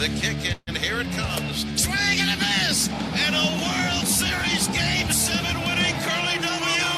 [0.00, 1.60] The kick, and here it comes.
[1.76, 2.88] Swing and a miss!
[3.20, 6.88] And a World Series Game 7 winning Curly W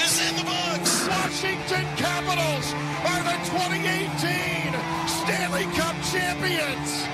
[0.00, 1.04] is in the books.
[1.04, 2.72] Washington Capitals
[3.04, 4.72] are the 2018
[5.04, 7.04] Stanley Cup champions.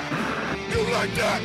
[0.70, 1.42] You like that?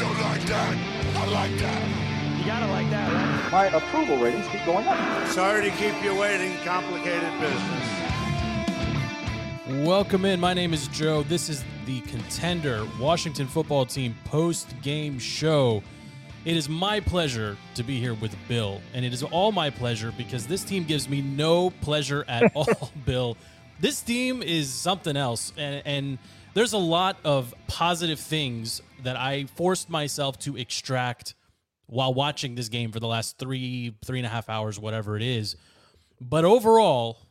[0.00, 0.72] You like that?
[1.20, 2.38] I like that.
[2.40, 3.12] You gotta like that,
[3.52, 3.52] right?
[3.52, 5.28] My approval ratings keep going up.
[5.28, 6.56] Sorry to keep you waiting.
[6.64, 7.95] Complicated business.
[9.86, 10.40] Welcome in.
[10.40, 11.22] My name is Joe.
[11.22, 15.80] This is the Contender Washington football team post game show.
[16.44, 20.12] It is my pleasure to be here with Bill, and it is all my pleasure
[20.18, 23.36] because this team gives me no pleasure at all, Bill.
[23.78, 26.18] This team is something else, and, and
[26.54, 31.36] there's a lot of positive things that I forced myself to extract
[31.86, 35.22] while watching this game for the last three, three and a half hours, whatever it
[35.22, 35.54] is.
[36.20, 37.25] But overall,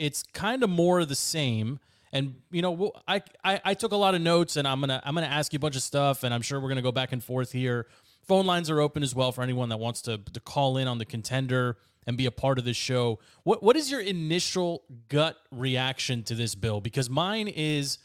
[0.00, 1.78] it's kind of more of the same.
[2.12, 5.14] And you know, I, I I took a lot of notes, and I'm gonna I'm
[5.14, 7.22] gonna ask you a bunch of stuff, and I'm sure we're gonna go back and
[7.22, 7.86] forth here.
[8.26, 10.98] Phone lines are open as well for anyone that wants to to call in on
[10.98, 11.76] the contender
[12.06, 13.20] and be a part of this show.
[13.44, 16.80] What what is your initial gut reaction to this bill?
[16.80, 17.98] Because mine is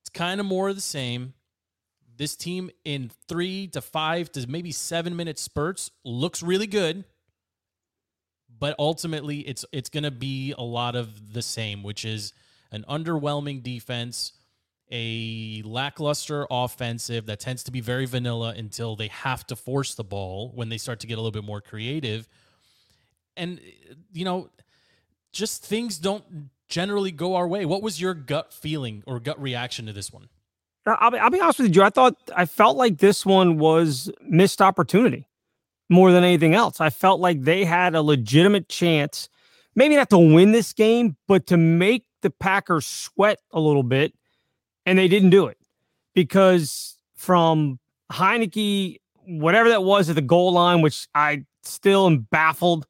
[0.00, 1.34] it's kind of more of the same.
[2.16, 7.04] This team in three to five to maybe seven minute spurts looks really good
[8.64, 12.32] but ultimately it's it's going to be a lot of the same, which is
[12.72, 14.32] an underwhelming defense,
[14.90, 20.02] a lackluster offensive that tends to be very vanilla until they have to force the
[20.02, 22.26] ball when they start to get a little bit more creative.
[23.36, 23.60] And
[24.14, 24.48] you know,
[25.30, 26.24] just things don't
[26.66, 27.66] generally go our way.
[27.66, 30.30] What was your gut feeling or gut reaction to this one?
[30.86, 31.82] I'll be, I'll be honest with you.
[31.82, 35.28] I thought I felt like this one was missed opportunity
[35.94, 36.80] more than anything else.
[36.80, 39.28] I felt like they had a legitimate chance,
[39.74, 44.12] maybe not to win this game, but to make the Packers sweat a little bit.
[44.86, 45.56] And they didn't do it
[46.14, 47.78] because from
[48.12, 52.86] Heinicke, whatever that was at the goal line, which I still am baffled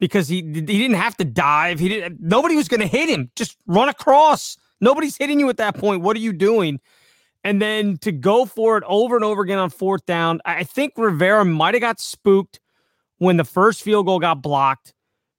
[0.00, 1.78] because he he didn't have to dive.
[1.78, 2.20] He didn't.
[2.20, 3.30] Nobody was going to hit him.
[3.36, 4.56] Just run across.
[4.80, 6.02] Nobody's hitting you at that point.
[6.02, 6.80] What are you doing?
[7.44, 10.94] And then to go for it over and over again on fourth down, I think
[10.96, 12.58] Rivera might have got spooked
[13.18, 14.94] when the first field goal got blocked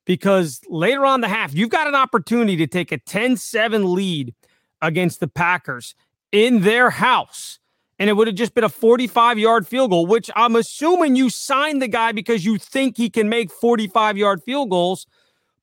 [0.05, 4.35] because later on the half, you've got an opportunity to take a 10 7 lead
[4.83, 5.95] against the Packers
[6.31, 7.57] in their house.
[7.97, 11.31] And it would have just been a 45 yard field goal, which I'm assuming you
[11.31, 15.07] signed the guy because you think he can make 45 yard field goals.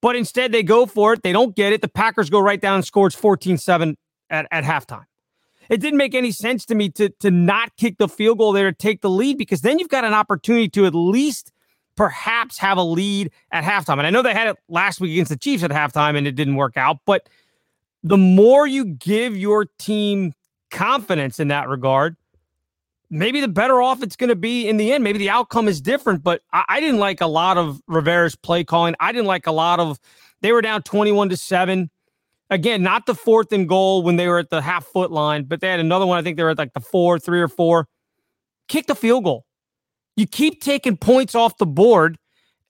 [0.01, 1.23] But instead, they go for it.
[1.23, 1.83] They don't get it.
[1.83, 3.97] The Packers go right down and scores 14 7
[4.29, 5.05] at, at halftime
[5.73, 8.71] it didn't make any sense to me to to not kick the field goal there
[8.71, 11.51] to take the lead because then you've got an opportunity to at least
[11.97, 13.97] perhaps have a lead at halftime.
[13.97, 16.33] And I know they had it last week against the Chiefs at halftime and it
[16.33, 17.29] didn't work out, but
[18.03, 20.35] the more you give your team
[20.71, 22.17] confidence in that regard,
[23.09, 25.05] maybe the better off it's going to be in the end.
[25.05, 28.65] Maybe the outcome is different, but I, I, didn't like a lot of Rivera's play
[28.65, 28.95] calling.
[29.01, 30.01] I didn't like a lot of,
[30.41, 31.91] they were down 21 to 7.
[32.53, 35.63] Again, not the fourth and goal when they were at the half foot line, but
[35.63, 36.19] they had another one.
[36.19, 37.89] I think they were at like the four, three or four.
[38.69, 39.47] Kick the field goal.
[40.17, 42.19] You keep taking points off the board,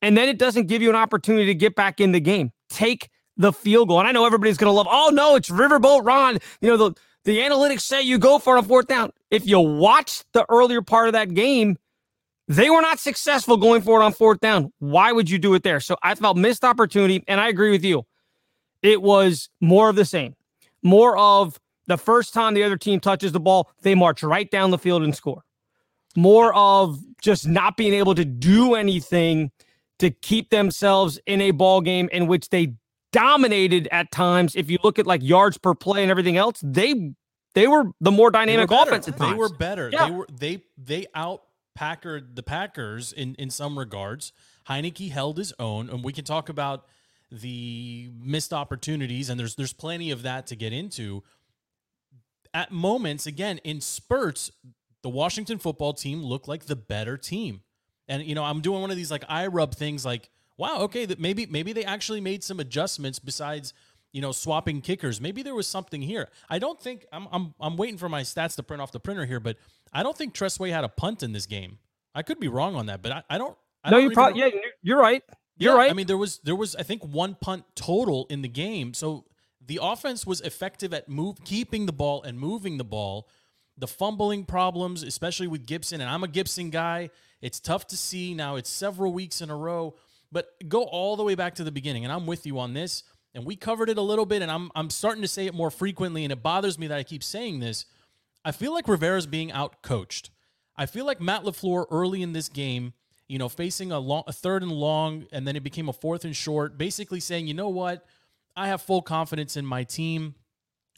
[0.01, 2.53] and then it doesn't give you an opportunity to get back in the game.
[2.71, 3.99] Take the field goal.
[3.99, 6.39] And I know everybody's going to love, oh, no, it's Riverboat Ron.
[6.61, 6.93] You know, the,
[7.25, 9.11] the analytics say you go for a fourth down.
[9.33, 11.77] If you watch the earlier part of that game,
[12.47, 14.73] they were not successful going for it on fourth down.
[14.79, 15.81] Why would you do it there?
[15.81, 18.05] So I felt missed opportunity, and I agree with you
[18.83, 20.35] it was more of the same.
[20.83, 24.71] More of the first time the other team touches the ball, they march right down
[24.71, 25.45] the field and score.
[26.17, 29.51] More of just not being able to do anything
[29.99, 32.75] to keep themselves in a ball game in which they
[33.13, 34.57] dominated at times.
[34.57, 37.15] If you look at like yards per play and everything else, they
[37.55, 39.33] they were the more dynamic offense at times.
[39.33, 39.91] They were better.
[39.93, 40.07] Yeah.
[40.07, 41.43] They were they they out
[41.79, 44.33] Packered the Packers in in some regards.
[44.69, 46.87] Heinicke held his own, and we can talk about
[47.33, 51.23] the missed opportunities, and there's there's plenty of that to get into.
[52.55, 54.51] At moments, again, in spurts,
[55.03, 57.63] the Washington football team looked like the better team.
[58.09, 61.07] And you know, I'm doing one of these like eye rub things like, wow, okay,
[61.07, 63.73] that maybe maybe they actually made some adjustments besides,
[64.13, 65.21] you know, swapping kickers.
[65.21, 66.29] Maybe there was something here.
[66.51, 69.25] I don't think I'm I'm I'm waiting for my stats to print off the printer
[69.25, 69.57] here, but
[69.93, 71.79] I don't think Tress Way had a punt in this game.
[72.15, 74.41] I could be wrong on that, but I, I don't I no, don't you probably
[74.41, 74.51] yeah,
[74.83, 75.23] you're right.
[75.57, 75.91] You're yeah, right.
[75.91, 78.95] I mean, there was there was I think one punt total in the game.
[78.95, 79.27] So
[79.65, 83.29] the offense was effective at move keeping the ball and moving the ball.
[83.79, 87.11] The fumbling problems, especially with Gibson, and I'm a Gibson guy.
[87.41, 88.57] It's tough to see now.
[88.57, 89.95] It's several weeks in a row,
[90.31, 93.03] but go all the way back to the beginning, and I'm with you on this.
[93.35, 95.71] And we covered it a little bit, and I'm I'm starting to say it more
[95.71, 97.87] frequently, and it bothers me that I keep saying this.
[98.45, 100.31] I feel like Rivera's being out coached.
[100.77, 102.93] I feel like Matt LaFleur early in this game,
[103.29, 106.25] you know, facing a long a third and long, and then it became a fourth
[106.25, 108.05] and short, basically saying, you know what?
[108.57, 110.35] I have full confidence in my team.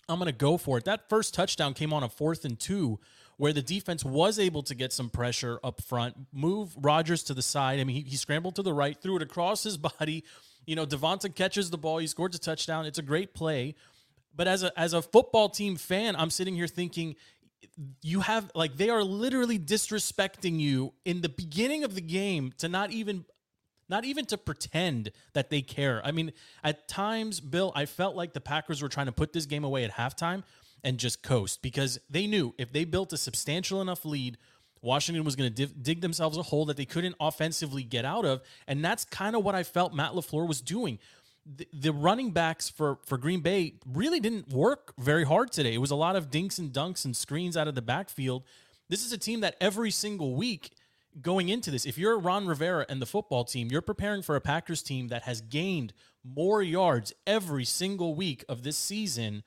[0.09, 0.85] I'm going to go for it.
[0.85, 2.99] That first touchdown came on a fourth and two,
[3.37, 7.43] where the defense was able to get some pressure up front, move Rodgers to the
[7.43, 7.81] side.
[7.81, 10.25] I mean, he, he scrambled to the right, threw it across his body.
[10.67, 11.99] You know, Davante catches the ball.
[11.99, 12.87] He scores a touchdown.
[12.87, 13.75] It's a great play.
[14.37, 17.15] But as a as a football team fan, I'm sitting here thinking,
[18.03, 22.69] you have like they are literally disrespecting you in the beginning of the game to
[22.69, 23.25] not even
[23.88, 26.00] not even to pretend that they care.
[26.05, 26.32] I mean,
[26.62, 29.85] at times, Bill, I felt like the Packers were trying to put this game away
[29.85, 30.43] at halftime
[30.82, 34.38] and just coast because they knew if they built a substantial enough lead,
[34.81, 38.25] Washington was going to div- dig themselves a hole that they couldn't offensively get out
[38.25, 38.43] of.
[38.67, 40.99] And that's kind of what I felt Matt LaFleur was doing.
[41.46, 45.75] The, running backs for, for Green Bay really didn't work very hard today.
[45.75, 48.44] It was a lot of dinks and dunks and screens out of the backfield.
[48.88, 50.70] This is a team that every single week
[51.20, 54.41] going into this, if you're Ron Rivera and the football team, you're preparing for a
[54.41, 55.93] Packers team that has gained
[56.25, 59.43] more yards every single week of this season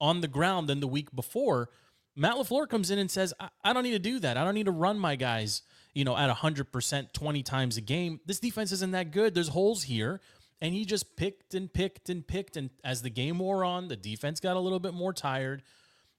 [0.00, 1.68] on the ground than the week before.
[2.16, 4.36] Matt LaFleur comes in and says, I, I don't need to do that.
[4.36, 5.62] I don't need to run my guys,
[5.94, 8.20] you know, at 100% 20 times a game.
[8.26, 9.34] This defense isn't that good.
[9.34, 10.20] There's holes here.
[10.62, 12.56] And he just picked and picked and picked.
[12.56, 15.62] And as the game wore on, the defense got a little bit more tired.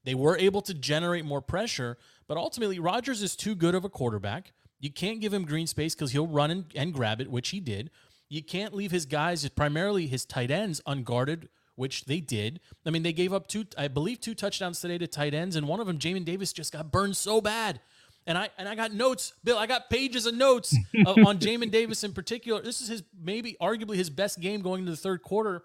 [0.03, 1.97] They were able to generate more pressure,
[2.27, 4.51] but ultimately, Rodgers is too good of a quarterback.
[4.81, 7.61] You can't give him green space because he'll run and, and grab it, which he
[7.61, 7.89] did.
[8.27, 12.59] You can't leave his guys, primarily his tight ends, unguarded, which they did.
[12.85, 15.69] I mean, they gave up two, I believe, two touchdowns today to tight ends, and
[15.69, 17.79] one of them, Jamin Davis, just got burned so bad.
[18.25, 19.57] And I and I got notes, Bill.
[19.57, 20.75] I got pages of notes
[21.05, 22.61] on Jamin Davis in particular.
[22.61, 25.63] This is his maybe arguably his best game going into the third quarter,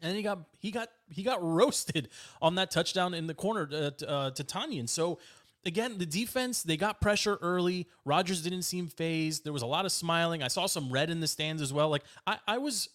[0.00, 2.08] and he got he got he got roasted
[2.40, 4.88] on that touchdown in the corner uh, to, uh, to Tonyan.
[4.88, 5.18] So
[5.64, 7.88] again, the defense, they got pressure early.
[8.04, 9.44] Rodgers didn't seem phased.
[9.44, 10.42] There was a lot of smiling.
[10.42, 11.88] I saw some red in the stands as well.
[11.88, 12.88] Like I, I was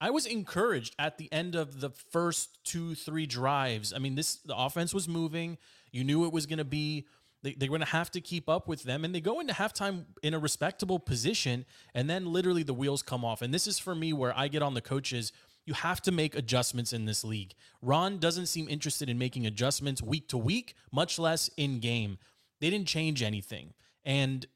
[0.00, 3.92] I was encouraged at the end of the first two, three drives.
[3.92, 5.58] I mean, this the offense was moving.
[5.90, 7.06] You knew it was gonna be
[7.46, 10.04] they, they're going to have to keep up with them and they go into halftime
[10.22, 11.64] in a respectable position
[11.94, 14.62] and then literally the wheels come off and this is for me where i get
[14.62, 15.32] on the coaches
[15.66, 17.52] you have to make adjustments in this league.
[17.82, 22.18] Ron doesn't seem interested in making adjustments week to week, much less in game.
[22.60, 23.74] They didn't change anything.
[24.04, 24.46] And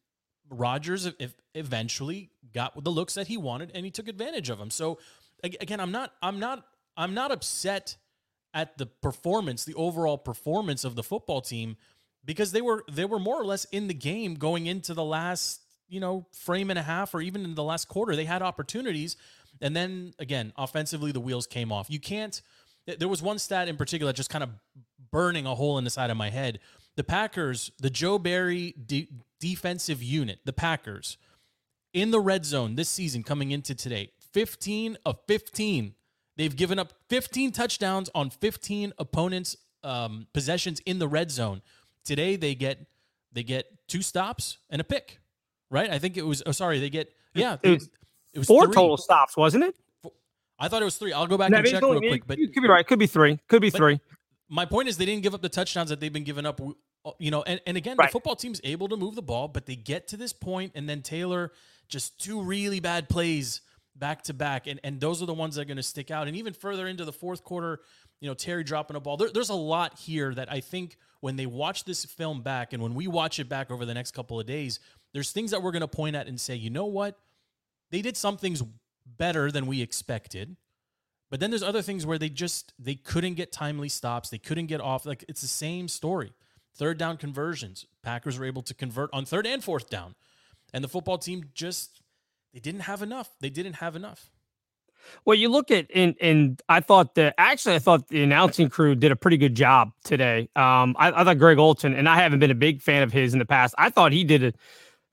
[0.48, 1.10] Rodgers
[1.54, 4.70] eventually got the looks that he wanted and he took advantage of them.
[4.70, 4.98] So
[5.42, 6.64] again, I'm not I'm not
[6.96, 7.96] I'm not upset
[8.54, 11.76] at the performance, the overall performance of the football team
[12.24, 15.60] because they were they were more or less in the game going into the last,
[15.88, 18.14] you know, frame and a half or even in the last quarter.
[18.16, 19.16] They had opportunities
[19.60, 21.90] and then again, offensively, the wheels came off.
[21.90, 22.40] You can't.
[22.86, 24.50] There was one stat in particular just kind of
[25.10, 26.60] burning a hole in the side of my head.
[26.96, 29.08] The Packers, the Joe Barry de-
[29.38, 31.16] defensive unit, the Packers,
[31.92, 35.94] in the red zone this season coming into today, 15 of 15.
[36.36, 41.62] They've given up 15 touchdowns on 15 opponents' um, possessions in the red zone.
[42.04, 42.86] Today they get
[43.32, 45.20] they get two stops and a pick,
[45.70, 45.90] right?
[45.90, 46.42] I think it was.
[46.46, 47.56] Oh, sorry, they get yeah.
[47.62, 47.90] It was,
[48.32, 48.74] it was four three.
[48.74, 49.76] total stops, wasn't it?
[50.58, 51.12] I thought it was three.
[51.12, 52.26] I'll go back no, and check real quick.
[52.26, 52.86] But you could be right.
[52.86, 53.38] Could be three.
[53.48, 54.00] Could be three.
[54.48, 56.60] My point is they didn't give up the touchdowns that they've been giving up.
[56.60, 58.08] Uh, you know, and, and again, right.
[58.08, 60.86] the football team's able to move the ball, but they get to this point, and
[60.86, 61.52] then Taylor
[61.88, 63.62] just two really bad plays
[63.96, 66.28] back to back, and and those are the ones that are going to stick out.
[66.28, 67.80] And even further into the fourth quarter,
[68.20, 69.16] you know, Terry dropping a ball.
[69.16, 72.82] There, there's a lot here that I think when they watch this film back, and
[72.82, 74.80] when we watch it back over the next couple of days,
[75.12, 77.18] there's things that we're going to point at and say, you know what
[77.90, 78.62] they did some things
[79.04, 80.56] better than we expected.
[81.28, 84.30] But then there's other things where they just they couldn't get timely stops.
[84.30, 85.06] They couldn't get off.
[85.06, 86.32] Like it's the same story.
[86.74, 87.86] Third down conversions.
[88.02, 90.14] Packers were able to convert on third and fourth down.
[90.72, 92.00] And the football team just
[92.52, 93.30] they didn't have enough.
[93.40, 94.30] They didn't have enough.
[95.24, 98.94] Well, you look at and and I thought that actually I thought the announcing crew
[98.94, 100.48] did a pretty good job today.
[100.56, 103.32] Um, I, I thought Greg Olsen and I haven't been a big fan of his
[103.32, 103.74] in the past.
[103.78, 104.52] I thought he did a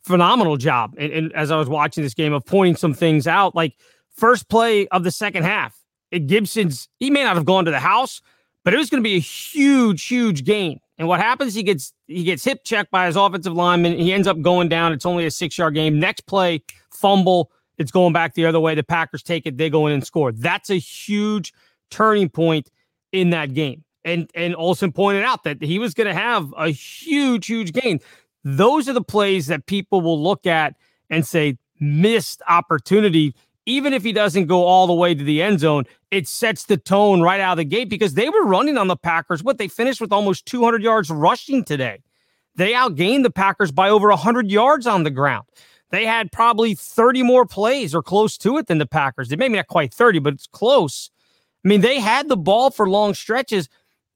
[0.03, 0.96] phenomenal job.
[0.98, 3.77] And, and, as I was watching this game of pointing some things out, like
[4.15, 5.77] first play of the second half,
[6.12, 8.22] Gibson's he may not have gone to the house,
[8.63, 10.79] but it was going to be a huge, huge gain.
[10.98, 11.53] And what happens?
[11.53, 13.98] He gets he gets hip checked by his offensive lineman.
[13.98, 14.94] He ends up going down.
[14.94, 16.00] It's only a six yard game.
[16.00, 17.51] Next play, fumble.
[17.78, 18.76] It's going back the other way.
[18.76, 19.58] The Packers take it.
[19.58, 20.32] They go in and score.
[20.32, 21.54] That's a huge
[21.92, 22.70] turning point
[23.12, 23.84] in that game.
[24.04, 28.00] And and Olsen pointed out that he was going to have a huge, huge gain.
[28.44, 30.76] Those are the plays that people will look at
[31.10, 35.60] and say missed opportunity, even if he doesn't go all the way to the end
[35.60, 38.88] zone, it sets the tone right out of the gate because they were running on
[38.88, 39.44] the Packers.
[39.44, 42.02] What they finished with almost 200 yards rushing today.
[42.56, 45.46] They outgained the Packers by over 100 yards on the ground.
[45.89, 49.29] They had probably 30 more plays or close to it than the Packers.
[49.29, 51.10] They maybe not quite 30, but it's close.
[51.63, 53.70] I mean, they had the ball for long stretches.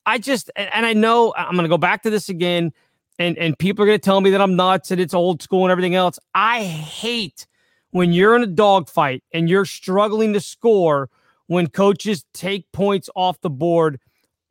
[0.06, 2.72] I just and I know I'm going to go back to this again,
[3.20, 5.64] and and people are going to tell me that I'm nuts and it's old school
[5.64, 6.18] and everything else.
[6.34, 7.46] I hate
[7.92, 11.10] when you're in a dogfight and you're struggling to score
[11.48, 14.00] when coaches take points off the board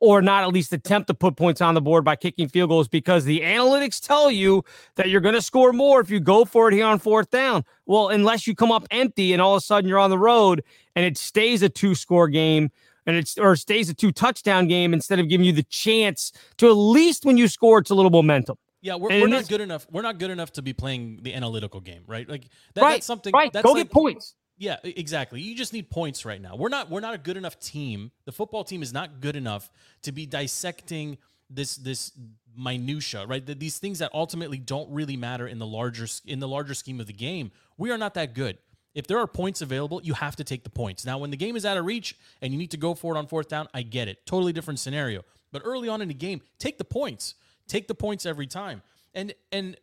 [0.01, 2.87] or not at least attempt to put points on the board by kicking field goals
[2.87, 4.65] because the analytics tell you
[4.95, 7.63] that you're going to score more if you go for it here on fourth down.
[7.85, 10.63] Well, unless you come up empty and all of a sudden you're on the road
[10.95, 12.71] and it stays a two score game
[13.05, 16.67] and it's or stays a two touchdown game instead of giving you the chance to
[16.67, 18.57] at least when you score it's a little momentum.
[18.81, 19.85] Yeah, we're, we're not good enough.
[19.91, 22.27] We're not good enough to be playing the analytical game, right?
[22.27, 23.31] Like that, right, that's something.
[23.31, 23.53] Right.
[23.53, 24.33] That's Go like, get points.
[24.61, 25.41] Yeah, exactly.
[25.41, 26.55] You just need points right now.
[26.55, 26.87] We're not.
[26.87, 28.11] We're not a good enough team.
[28.25, 29.71] The football team is not good enough
[30.03, 31.17] to be dissecting
[31.49, 32.11] this this
[32.55, 33.43] minutia, right?
[33.43, 37.07] These things that ultimately don't really matter in the larger in the larger scheme of
[37.07, 37.51] the game.
[37.79, 38.59] We are not that good.
[38.93, 41.07] If there are points available, you have to take the points.
[41.07, 43.17] Now, when the game is out of reach and you need to go for it
[43.17, 44.27] on fourth down, I get it.
[44.27, 45.23] Totally different scenario.
[45.51, 47.33] But early on in the game, take the points.
[47.67, 48.83] Take the points every time.
[49.15, 49.75] And and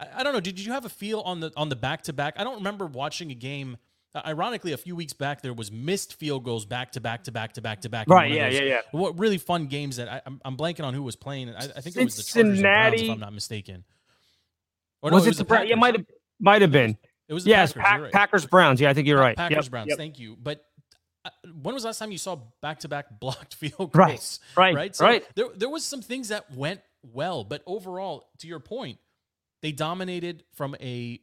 [0.00, 0.40] I, I don't know.
[0.40, 2.36] Did you have a feel on the on the back to back?
[2.38, 3.76] I don't remember watching a game.
[4.24, 7.52] Ironically, a few weeks back, there was missed field goals back to back to back
[7.54, 8.08] to back to back.
[8.08, 8.32] Right?
[8.32, 8.80] Yeah, yeah, yeah.
[8.92, 11.50] What really fun games that I, am blanking on who was playing.
[11.50, 13.84] I, I think it was the Chargers Browns, if I'm not mistaken.
[15.02, 15.70] Or was it, it was the, the Packers.
[15.70, 16.06] Yeah, might have
[16.40, 16.96] might have been.
[17.28, 18.12] It was the yes, Packers, Pack, right.
[18.12, 18.80] Packers Browns.
[18.80, 19.36] Yeah, I think you're right.
[19.36, 19.70] Packers yep.
[19.70, 19.88] Browns.
[19.88, 19.98] Yep.
[19.98, 20.36] Thank you.
[20.40, 20.64] But
[21.24, 24.40] uh, when was the last time you saw back to back blocked field goals?
[24.56, 24.74] Right.
[24.74, 24.74] Right.
[24.74, 24.96] Right.
[24.96, 25.24] So right.
[25.34, 28.98] There, there was some things that went well, but overall, to your point,
[29.62, 31.20] they dominated from a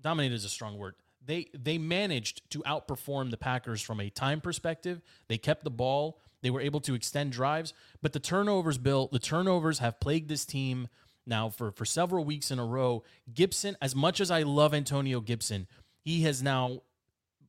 [0.00, 0.94] dominated is a strong word.
[1.28, 5.02] They they managed to outperform the Packers from a time perspective.
[5.28, 6.18] They kept the ball.
[6.40, 10.44] They were able to extend drives, but the turnovers, Bill, the turnovers have plagued this
[10.44, 10.88] team
[11.26, 13.02] now for, for several weeks in a row.
[13.34, 15.66] Gibson, as much as I love Antonio Gibson,
[16.04, 16.82] he has now,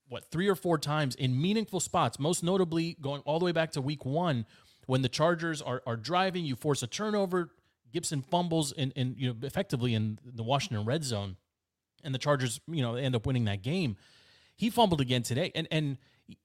[0.08, 3.72] what, three or four times in meaningful spots, most notably going all the way back
[3.74, 4.48] to week one,
[4.88, 7.52] when the Chargers are, are driving, you force a turnover,
[7.94, 11.38] Gibson fumbles and, and you know effectively in the Washington red zone,
[12.04, 13.98] and the Chargers, you know, end up winning that game.
[14.56, 15.52] He fumbled again today.
[15.56, 15.98] And and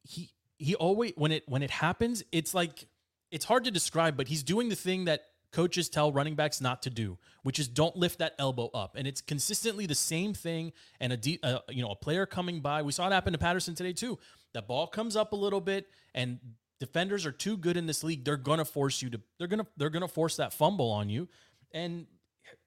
[0.03, 2.87] he he always when it when it happens, it's like
[3.31, 6.83] it's hard to describe, but he's doing the thing that coaches tell running backs not
[6.83, 8.97] to do, which is don't lift that elbow up.
[8.97, 10.73] And it's consistently the same thing.
[11.01, 13.75] And a uh, you know, a player coming by, we saw it happen to Patterson
[13.75, 14.19] today too.
[14.53, 16.39] The ball comes up a little bit, and
[16.81, 18.25] defenders are too good in this league.
[18.25, 19.21] They're gonna force you to.
[19.39, 21.29] They're gonna they're gonna force that fumble on you,
[21.73, 22.07] and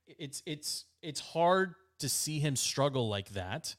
[0.07, 3.75] it's it's it's hard to see him struggle like that.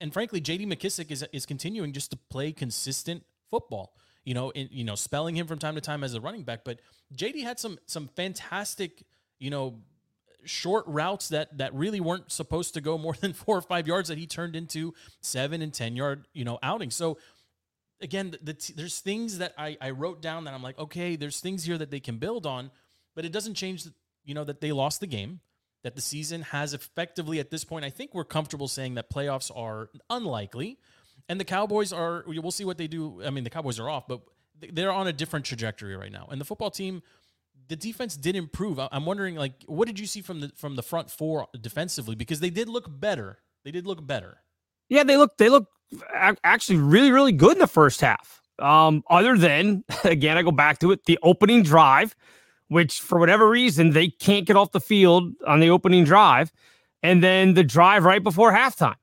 [0.00, 0.66] And frankly, J.D.
[0.66, 3.94] McKissick is is continuing just to play consistent football
[4.26, 6.64] you know, in, you know, spelling him from time to time as a running back.
[6.64, 6.80] But
[7.16, 9.04] JD had some some fantastic,
[9.38, 9.78] you know,
[10.44, 14.08] short routes that that really weren't supposed to go more than four or five yards
[14.08, 16.96] that he turned into seven and ten yard, you know, outings.
[16.96, 17.18] So
[18.02, 21.38] again, the, the there's things that I, I wrote down that I'm like, okay, there's
[21.38, 22.72] things here that they can build on,
[23.14, 23.86] but it doesn't change,
[24.24, 25.40] you know, that they lost the game.
[25.86, 29.56] That the season has effectively at this point, I think we're comfortable saying that playoffs
[29.56, 30.80] are unlikely.
[31.28, 33.22] And the Cowboys are, we'll see what they do.
[33.24, 34.20] I mean, the Cowboys are off, but
[34.72, 36.26] they're on a different trajectory right now.
[36.28, 37.04] And the football team,
[37.68, 38.80] the defense did improve.
[38.80, 42.16] I'm wondering, like, what did you see from the from the front four defensively?
[42.16, 43.38] Because they did look better.
[43.62, 44.38] They did look better.
[44.88, 45.68] Yeah, they look they look
[46.42, 48.42] actually really really good in the first half.
[48.58, 52.16] Um, other than again, I go back to it, the opening drive,
[52.68, 56.52] which for whatever reason they can't get off the field on the opening drive,
[57.02, 58.96] and then the drive right before halftime.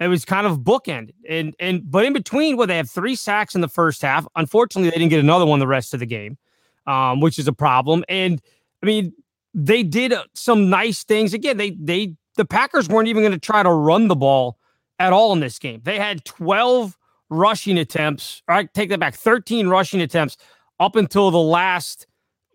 [0.00, 1.14] It was kind of bookended.
[1.28, 4.26] And and but in between, well, they have three sacks in the first half.
[4.36, 6.38] Unfortunately, they didn't get another one the rest of the game,
[6.86, 8.04] um, which is a problem.
[8.08, 8.40] And
[8.82, 9.12] I mean,
[9.54, 11.34] they did uh, some nice things.
[11.34, 14.58] Again, they they the Packers weren't even going to try to run the ball
[14.98, 15.80] at all in this game.
[15.84, 16.96] They had 12
[17.30, 18.42] rushing attempts.
[18.48, 20.36] I take that back, 13 rushing attempts
[20.80, 22.06] up until the last,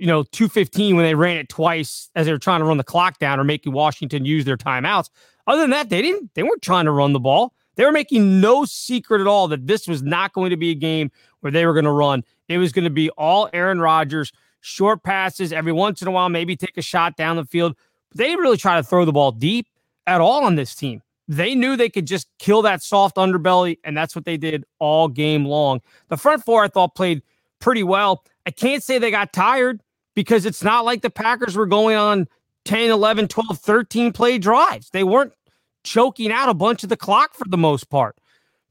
[0.03, 2.83] you know, 215 when they ran it twice as they were trying to run the
[2.83, 5.09] clock down or making Washington use their timeouts.
[5.47, 6.33] Other than that, they didn't.
[6.33, 7.53] They weren't trying to run the ball.
[7.75, 10.75] They were making no secret at all that this was not going to be a
[10.75, 12.25] game where they were going to run.
[12.49, 16.27] It was going to be all Aaron Rodgers, short passes every once in a while,
[16.27, 17.73] maybe take a shot down the field.
[18.09, 19.69] But they didn't really try to throw the ball deep
[20.05, 21.01] at all on this team.
[21.29, 25.07] They knew they could just kill that soft underbelly, and that's what they did all
[25.07, 25.79] game long.
[26.09, 27.21] The front four, I thought, played
[27.59, 28.25] pretty well.
[28.45, 29.79] I can't say they got tired
[30.15, 32.27] because it's not like the Packers were going on
[32.65, 34.89] 10, 11, 12, 13 play drives.
[34.89, 35.33] They weren't
[35.83, 38.17] choking out a bunch of the clock for the most part.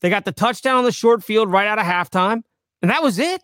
[0.00, 2.42] They got the touchdown on the short field right out of halftime,
[2.80, 3.42] and that was it.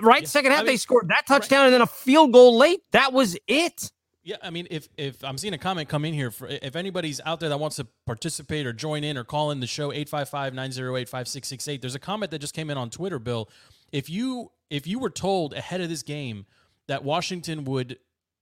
[0.00, 2.82] Right, Yeah, second half I they scored that touchdown and then a field goal late.
[2.92, 3.90] That was it.
[4.22, 7.20] Yeah, I mean, if if I'm seeing a comment come in here, for, if anybody's
[7.26, 11.80] out there that wants to participate or join in or call in the show 855-908-5668,
[11.80, 13.50] there's a comment that just came in on Twitter, Bill.
[13.90, 16.46] If you if you were told ahead of this game
[16.88, 17.98] that Washington would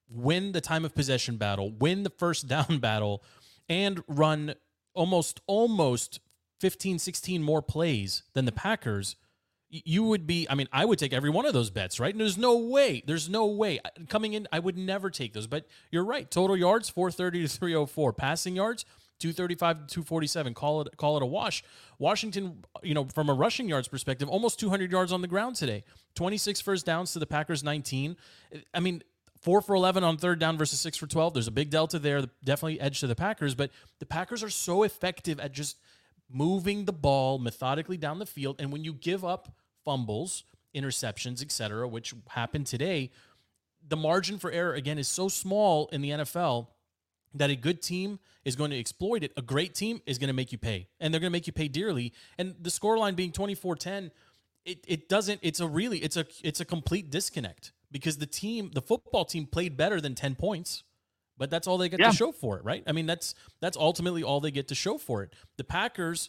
[0.08, 3.22] win the time of possession battle, win the first down battle,
[3.68, 4.54] and run
[4.94, 6.20] almost almost
[6.60, 9.16] 15, 16 more plays than the Packers,
[9.70, 12.12] you would be i mean i would take every one of those bets right?
[12.12, 13.78] And there's no way there's no way.
[14.08, 16.30] Coming in i would never take those but you're right.
[16.30, 18.84] Total yards 430 to 304 passing yards
[19.20, 21.62] 235 to 247 call it call it a wash
[21.98, 25.84] washington you know from a rushing yards perspective almost 200 yards on the ground today
[26.16, 28.16] 26 first downs to the packers 19
[28.74, 29.02] i mean
[29.40, 31.32] Four for 11 on third down versus six for 12.
[31.32, 34.82] There's a big delta there, definitely edge to the Packers, but the Packers are so
[34.82, 35.78] effective at just
[36.30, 38.56] moving the ball methodically down the field.
[38.58, 39.48] And when you give up
[39.82, 43.10] fumbles, interceptions, etc., which happened today,
[43.88, 46.66] the margin for error again is so small in the NFL
[47.34, 49.32] that a good team is going to exploit it.
[49.36, 51.52] A great team is going to make you pay, and they're going to make you
[51.52, 52.12] pay dearly.
[52.38, 54.10] And the scoreline being 24-10,
[54.64, 55.40] it, it doesn't.
[55.42, 59.46] It's a really it's a it's a complete disconnect because the team, the football team,
[59.46, 60.82] played better than 10 points.
[61.38, 62.10] But that's all they get Yeah.
[62.10, 62.82] to show for it, right?
[62.86, 65.32] I mean, that's that's ultimately all they get to show for it.
[65.56, 66.28] The Packers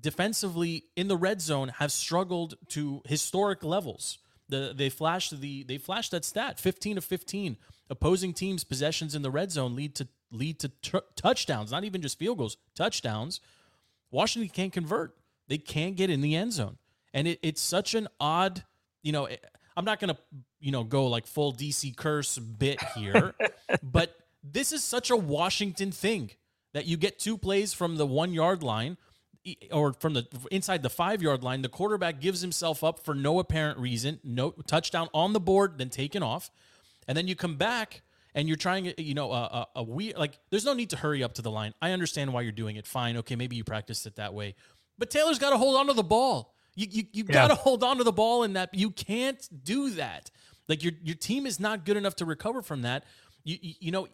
[0.00, 4.18] defensively in the red zone have struggled to historic levels.
[4.48, 7.56] The they flashed the they flashed that stat 15 of 15
[7.88, 12.02] opposing teams possessions in the red zone lead to lead to t- touchdowns, not even
[12.02, 13.40] just field goals, touchdowns.
[14.10, 15.16] Washington can't convert.
[15.48, 16.78] They can't get in the end zone.
[17.12, 18.64] And it, it's such an odd,
[19.02, 19.28] you know,
[19.76, 20.20] I'm not going to,
[20.60, 23.34] you know, go like full DC curse bit here,
[23.82, 26.30] but this is such a Washington thing
[26.72, 28.96] that you get two plays from the one yard line
[29.72, 31.62] or from the inside the five yard line.
[31.62, 35.88] The quarterback gives himself up for no apparent reason, no touchdown on the board, then
[35.88, 36.50] taken off.
[37.08, 38.02] And then you come back
[38.34, 41.22] and you're trying, you know, a, a, a weird, like, there's no need to hurry
[41.22, 41.74] up to the line.
[41.82, 42.86] I understand why you're doing it.
[42.86, 43.16] Fine.
[43.18, 43.36] Okay.
[43.36, 44.54] Maybe you practiced it that way.
[44.98, 46.54] But Taylor's got to hold on to the ball.
[46.76, 47.32] You, you, you Yeah.
[47.32, 48.70] got to hold on to the ball in that.
[48.74, 50.30] You can't do that.
[50.68, 53.04] Like, your, your team is not good enough to recover from that.
[53.44, 54.08] You, you, you know,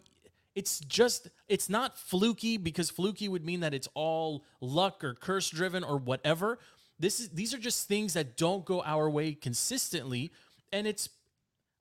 [0.55, 5.51] it's just it's not fluky because fluky would mean that it's all luck or curse
[5.51, 6.57] driven or whatever
[6.97, 10.31] this is these are just things that don't go our way consistently
[10.73, 11.09] and it's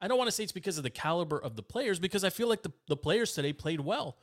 [0.00, 2.30] i don't want to say it's because of the caliber of the players because i
[2.30, 4.16] feel like the, the players today played well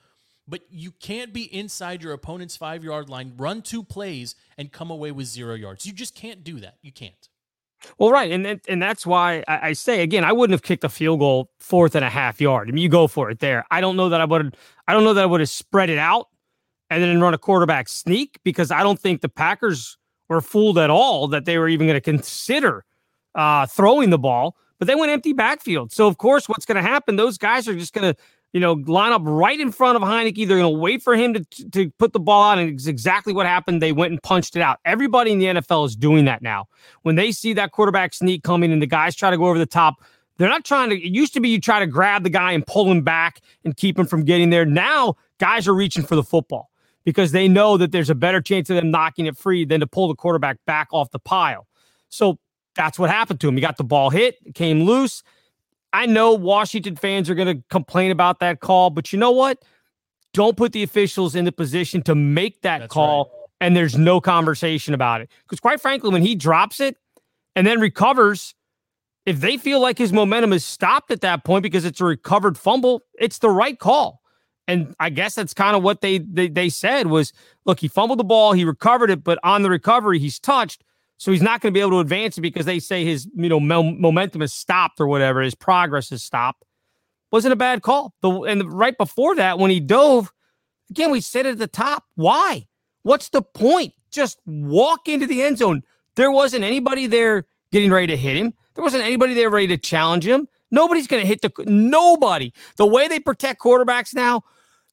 [0.47, 4.91] but you can't be inside your opponent's five yard line run two plays and come
[4.91, 7.29] away with zero yards you just can't do that you can't
[7.97, 10.89] Well, right, and and, that's why I, I say again, I wouldn't have kicked a
[10.89, 12.69] field goal fourth and a half yard.
[12.69, 13.65] I mean, you go for it there.
[13.71, 14.55] I don't know that I would.
[14.87, 16.29] I don't know that I would have spread it out
[16.89, 19.97] and then run a quarterback sneak because I don't think the Packers
[20.29, 22.85] were fooled at all that they were even going to consider
[23.35, 24.55] uh, throwing the ball.
[24.83, 25.93] But they went empty backfield.
[25.93, 27.15] So of course, what's going to happen?
[27.15, 30.45] Those guys are just going to you know line up right in front of Heinicke.
[30.45, 33.31] They're going to wait for him to to put the ball out, and it's exactly
[33.31, 33.81] what happened.
[33.81, 34.79] They went and punched it out.
[34.83, 36.67] Everybody in the NFL is doing that now
[37.03, 39.65] when they see that quarterback sneak coming and the guys try to go over the
[39.65, 40.03] top,
[40.35, 40.97] they're not trying to.
[40.97, 43.77] It used to be you try to grab the guy and pull him back and
[43.77, 44.65] keep him from getting there.
[44.65, 46.69] Now guys are reaching for the football
[47.05, 49.87] because they know that there's a better chance of them knocking it free than to
[49.87, 51.67] pull the quarterback back off the pile.
[52.09, 52.37] So
[52.75, 53.55] that's what happened to him.
[53.55, 55.23] He got the ball hit, came loose.
[55.91, 59.63] I know Washington fans are going to complain about that call, but you know what?
[60.33, 63.31] Don't put the officials in the position to make that That's call
[63.61, 65.29] and there's no conversation about it.
[65.43, 66.97] Because quite frankly, when he drops it
[67.55, 68.55] and then recovers,
[69.25, 72.57] if they feel like his momentum is stopped at that point because it's a recovered
[72.57, 74.21] fumble, it's the right call.
[74.67, 77.33] And I guess that's kind of what they, they they said was,
[77.65, 80.83] look, he fumbled the ball, he recovered it, but on the recovery, he's touched,
[81.17, 83.59] so he's not going to be able to advance because they say his you know
[83.59, 86.63] momentum is stopped or whatever, his progress is stopped.
[87.31, 88.13] Wasn't a bad call.
[88.21, 90.31] The and right before that, when he dove,
[90.89, 92.03] again, we said at the top.
[92.15, 92.67] Why?
[93.03, 93.93] What's the point?
[94.11, 95.83] Just walk into the end zone.
[96.15, 98.53] There wasn't anybody there getting ready to hit him.
[98.75, 100.47] There wasn't anybody there ready to challenge him.
[100.71, 102.51] Nobody's going to hit the nobody.
[102.77, 104.43] The way they protect quarterbacks now,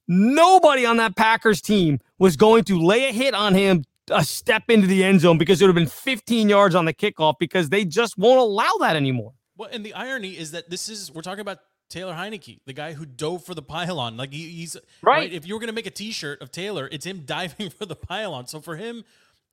[0.09, 4.65] nobody on that Packers team was going to lay a hit on him a step
[4.69, 7.69] into the end zone because it would have been 15 yards on the kickoff because
[7.69, 9.33] they just won't allow that anymore.
[9.57, 11.59] Well, and the irony is that this is we're talking about
[11.91, 14.17] Taylor Heinicke, the guy who dove for the pylon.
[14.17, 15.33] Like he, he's Right.
[15.33, 17.97] If you were going to make a T-shirt of Taylor, it's him diving for the
[17.97, 18.47] pylon.
[18.47, 19.05] So for him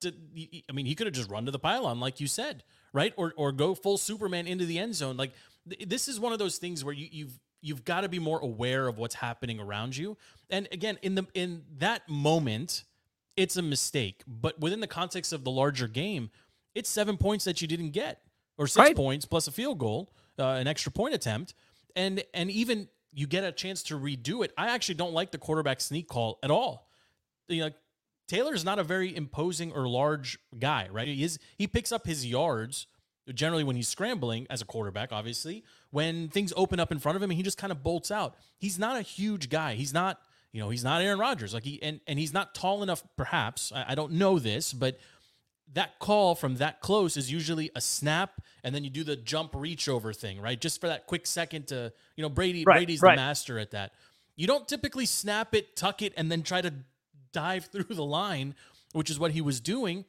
[0.02, 0.14] to,
[0.70, 3.14] I mean, he could have just run to the pylon, like you said, right?
[3.18, 5.18] Or or go full Superman into the end zone.
[5.18, 5.34] Like
[5.68, 8.40] th- this is one of those things where you, you've you've got to be more
[8.40, 10.16] aware of what's happening around you.
[10.50, 12.84] And again, in the in that moment,
[13.38, 14.24] it's a mistake.
[14.28, 16.30] But within the context of the larger game,
[16.76, 18.22] it's seven points that you didn't get,
[18.58, 18.96] or six Right.
[18.96, 21.54] points plus a field goal, uh, an extra point attempt,
[21.96, 24.52] and and even you get a chance to redo it.
[24.58, 26.90] I actually don't like the quarterback sneak call at all.
[27.48, 27.72] You know,
[28.28, 31.08] Taylor is not a very imposing or large guy, right?
[31.08, 32.88] He is he picks up his yards
[33.34, 35.64] generally when he's scrambling as a quarterback, obviously.
[35.90, 38.36] When things open up in front of him, and he just kind of bolts out.
[38.58, 39.76] He's not a huge guy.
[39.76, 40.22] He's not,
[40.58, 41.54] you know, he's not Aaron Rodgers.
[41.54, 43.72] Like he and and he's not tall enough, perhaps.
[43.72, 44.98] I, I don't know this, but
[45.74, 49.52] that call from that close is usually a snap and then you do the jump
[49.54, 50.60] reach over thing, right?
[50.60, 53.12] Just for that quick second to, you know, Brady Right, Brady's right.
[53.12, 53.94] the master at that.
[54.36, 56.74] You don't typically snap it, tuck it, and then try to
[57.34, 58.56] dive through the line,
[58.94, 60.06] which is what he was doing.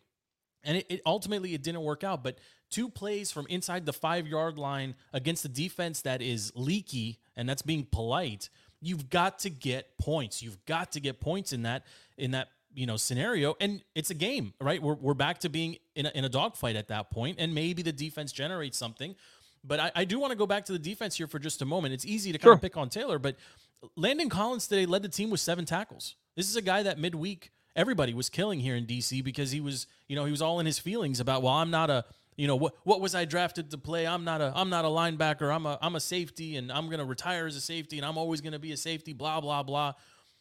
[0.65, 2.25] And it, it ultimately it didn't work out.
[2.25, 2.39] But
[2.71, 7.47] two plays from inside the five yard line against a defense that is leaky and
[7.47, 8.49] that's being polite,
[8.81, 10.43] you've got to get points.
[10.43, 11.85] You've got to get points in that
[12.17, 13.57] in that you know scenario.
[13.61, 14.83] And it's a game, right?
[14.83, 17.83] We're we're back to being in a, in a dogfight at that point, and maybe
[17.83, 19.14] the defense generates something.
[19.64, 21.64] But I, I do want to go back to the defense here for just a
[21.64, 21.93] moment.
[21.95, 22.55] It's easy to kind Sure.
[22.55, 23.37] of pick on Taylor, but
[23.97, 26.14] Landon Collins today led the team with seven tackles.
[26.37, 29.87] This is a guy that midweek everybody was killing here in DC because he was,
[30.09, 32.05] you know, he was all in his feelings about, well, I'm not a,
[32.38, 34.07] you know, what what was I drafted to play?
[34.07, 35.53] I'm not a I'm not a linebacker.
[35.53, 38.16] I'm a I'm a safety and I'm going to retire as a safety and I'm
[38.16, 39.94] always going to be a safety, blah blah blah.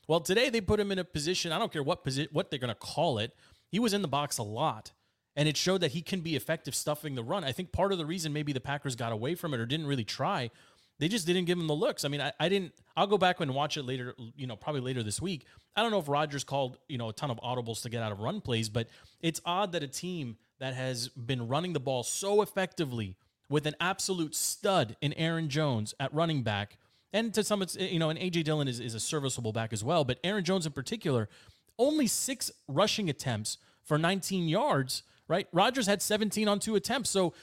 [0.08, 2.60] Well, today they put him in a position, I don't care what posi- what they're
[2.60, 3.36] going to call it.
[3.70, 4.94] He was in the box a lot.
[5.36, 7.44] And it showed that he can be effective stuffing the run.
[7.44, 9.86] I think part of the reason maybe the Packers got away from it or didn't
[9.86, 10.50] really try
[11.00, 12.06] they just didn't give him the looks.
[12.06, 12.74] I mean, I, I didn't.
[12.96, 14.16] I'll go back and watch it later.
[14.36, 15.46] You know, probably later this week.
[15.76, 18.12] I don't know if Rodgers called you know a ton of audibles to get out
[18.12, 18.88] of run plays, but
[19.22, 23.16] it's odd that a team that has been running the ball so effectively
[23.50, 26.78] with an absolute stud in Aaron Jones at running back,
[27.14, 29.72] and to some, it's eh, you know, and AJ Dillon is, is a serviceable back
[29.72, 31.30] as well, but Aaron Jones in particular,
[31.78, 35.04] only six rushing attempts for 19 yards.
[35.30, 37.34] Right, Rodgers had 17 on two attempts, so.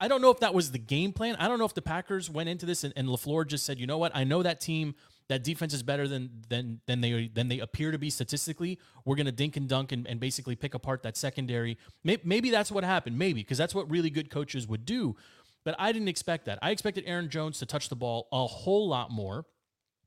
[0.00, 1.36] I don't know if that was the game plan.
[1.36, 3.86] I don't know if the Packers went into this and, and Lafleur just said, you
[3.86, 4.94] know what, I know that team,
[5.28, 8.78] that defense is better than than than they than they appear to be statistically.
[9.04, 11.78] We're gonna dink and dunk and, and basically pick apart that secondary.
[12.02, 13.18] Maybe, maybe that's what happened.
[13.18, 15.16] Maybe because that's what really good coaches would do.
[15.64, 16.58] But I didn't expect that.
[16.60, 19.46] I expected Aaron Jones to touch the ball a whole lot more.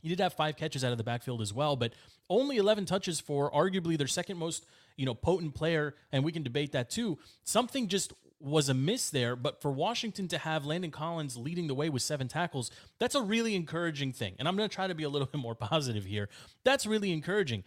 [0.02, 1.94] He did have five catches out of the backfield as well, but
[2.30, 6.44] only 11 touches for arguably their second most, you know, potent player, and we can
[6.44, 7.18] debate that too.
[7.44, 11.74] Something just was a miss there, but for Washington to have Landon Collins leading the
[11.74, 12.70] way with seven tackles,
[13.00, 14.36] that's a really encouraging thing.
[14.38, 16.30] And I'm going to try to be a little bit more positive here.
[16.64, 17.64] That's really encouraging.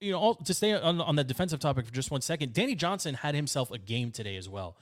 [0.00, 2.74] You know, all, to stay on, on that defensive topic for just one second, Danny
[2.74, 4.76] Johnson had himself a game today as well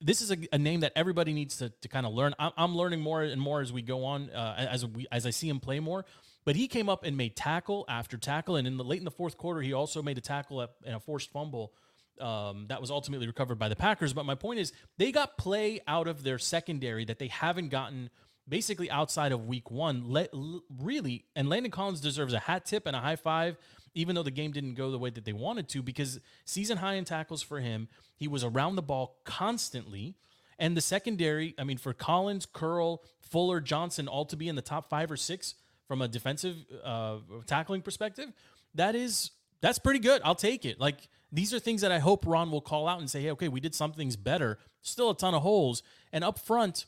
[0.00, 2.34] this is a, a name that everybody needs to, to kind of learn.
[2.38, 5.30] I'm, I'm learning more and more as we go on, uh, as we as I
[5.30, 6.04] see him play more.
[6.44, 9.10] But he came up and made tackle after tackle, and in the late in the
[9.10, 11.72] fourth quarter, he also made a tackle and a forced fumble
[12.20, 14.12] um, that was ultimately recovered by the Packers.
[14.12, 18.10] But my point is, they got play out of their secondary that they haven't gotten
[18.48, 20.04] basically outside of Week One.
[20.06, 23.56] Le- l- really, and Landon Collins deserves a hat tip and a high five
[23.94, 26.94] even though the game didn't go the way that they wanted to, because season high
[26.94, 30.16] in tackles for him, he was around the ball constantly.
[30.58, 34.62] And the secondary, I mean, for Collins, Curl, Fuller, Johnson, all to be in the
[34.62, 35.54] top five or six
[35.86, 38.32] from a defensive uh, tackling perspective,
[38.74, 40.20] that is that's pretty good.
[40.24, 40.78] I'll take it.
[40.78, 43.48] Like these are things that I hope Ron will call out and say, hey, okay,
[43.48, 44.58] we did some things better.
[44.82, 45.82] Still a ton of holes.
[46.12, 46.86] And up front,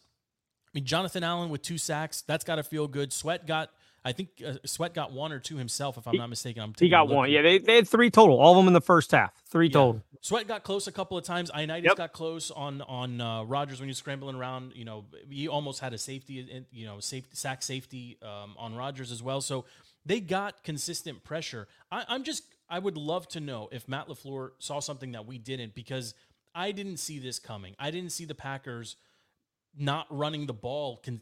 [0.66, 3.12] I mean, Jonathan Allen with two sacks, that's got to feel good.
[3.12, 3.70] Sweat got,
[4.04, 6.62] I think uh, Sweat got one or two himself, if I'm He- not mistaken.
[6.62, 7.28] I'm He got one.
[7.30, 8.38] Yeah, they, they had three total.
[8.38, 9.32] All of them in the first half.
[9.48, 9.72] Three Yeah.
[9.72, 10.02] total.
[10.20, 11.50] Sweat got close a couple of times.
[11.50, 11.96] Ioannidis Yep.
[11.96, 14.72] got close on on uh, Rodgers when he was scrambling around.
[14.74, 19.10] You know, he almost had a safety, you know, safety sack safety um, on Rodgers
[19.12, 19.40] as well.
[19.40, 19.64] So
[20.04, 21.68] they got consistent pressure.
[21.92, 25.38] I, I'm just, I would love to know if Matt Lafleur saw something that we
[25.38, 26.14] didn't because
[26.54, 27.74] I didn't see this coming.
[27.78, 28.96] I didn't see the Packers
[29.78, 31.20] not running the ball con-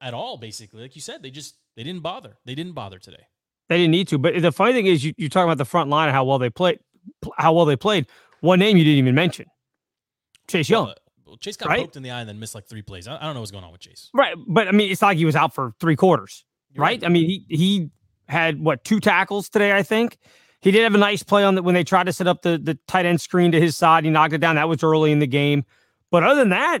[0.00, 0.36] at all.
[0.36, 2.38] Basically, like you said, they just they didn't bother.
[2.44, 3.26] They didn't bother today.
[3.68, 4.18] They didn't need to.
[4.18, 6.38] But the funny thing is, you, you're talking about the front line and how well
[6.38, 6.80] they played.
[7.36, 8.06] How well they played.
[8.40, 9.46] One name you didn't even mention,
[10.48, 10.86] Chase Young.
[10.86, 11.80] Well, uh, well, Chase got Right?
[11.80, 13.06] poked in the eye and then missed like three plays.
[13.06, 14.10] I, I don't know what's going on with Chase.
[14.12, 17.04] Right, but I mean, it's like he was out for three quarters, You're right?
[17.04, 17.90] I mean, he he
[18.28, 20.18] had what two tackles today, I think.
[20.62, 22.58] He did have a nice play on that when they tried to set up the
[22.58, 24.04] the tight end screen to his side.
[24.04, 24.56] He knocked it down.
[24.56, 25.64] That was early in the game,
[26.10, 26.80] but other than that,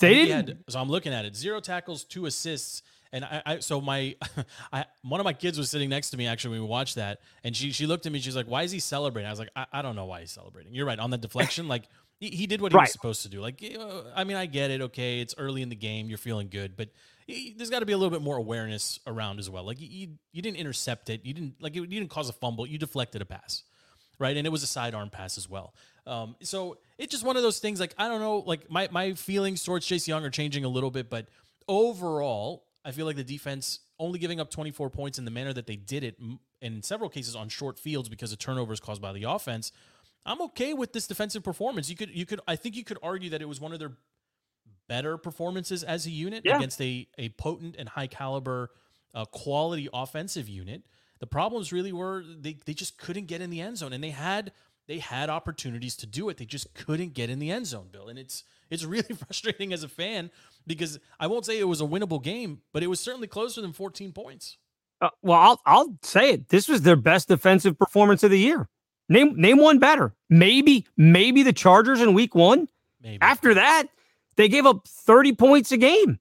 [0.00, 0.48] they He didn't.
[0.48, 4.14] had- so I'm looking at it: zero tackles, two assists, and I, I so my,
[4.72, 7.20] I one of my kids was sitting next to me actually when we watched that,
[7.42, 9.50] and she she looked at me, she's like, "Why is he celebrating?" I was like,
[9.56, 11.84] "I, I don't know why he's celebrating." You're right on the deflection, like
[12.20, 12.82] he, he did what he Right.
[12.84, 13.40] was supposed to do.
[13.40, 13.76] Like, eh,
[14.14, 14.80] I mean, I get it.
[14.82, 16.90] Okay, it's early in the game, you're feeling good, but
[17.26, 19.64] there's got to be a little bit more awareness around as well.
[19.64, 22.78] Like you, you, didn't intercept it, you didn't like you didn't cause a fumble, you
[22.78, 23.62] deflected a pass.
[24.18, 24.36] right?
[24.36, 25.74] And it was a sidearm pass as well.
[26.06, 27.80] Um, so it's just one of those things.
[27.80, 30.90] Like I don't know, like my my feelings towards Chase Young are changing a little
[30.90, 31.28] bit, but
[31.66, 35.66] overall, I feel like the defense only giving up 24 points in the manner that
[35.66, 36.18] they did it,
[36.60, 39.72] in several cases on short fields because of turnovers caused by the offense.
[40.26, 41.88] I'm okay with this defensive performance.
[41.88, 43.92] You could you could I think you could argue that it was one of their
[44.88, 46.56] better performances as a unit yeah.
[46.56, 48.70] against a a potent and high caliber
[49.14, 50.82] uh, quality offensive unit.
[51.20, 54.10] The problems really were they they just couldn't get in the end zone and they
[54.10, 54.52] had
[54.86, 56.36] they had opportunities to do it.
[56.36, 58.08] They just couldn't get in the end zone, Bill.
[58.08, 60.30] And it's it's really frustrating as a fan
[60.66, 63.72] because I won't say it was a winnable game, but it was certainly closer than
[63.72, 64.58] 14 points.
[65.00, 66.48] Uh, well, I'll I'll say it.
[66.48, 68.68] This was their best defensive performance of the year.
[69.08, 70.14] Name name one better.
[70.30, 72.68] Maybe maybe the Chargers in Week One.
[73.02, 73.18] Maybe.
[73.20, 73.88] After that,
[74.36, 76.18] they gave up 30 points a game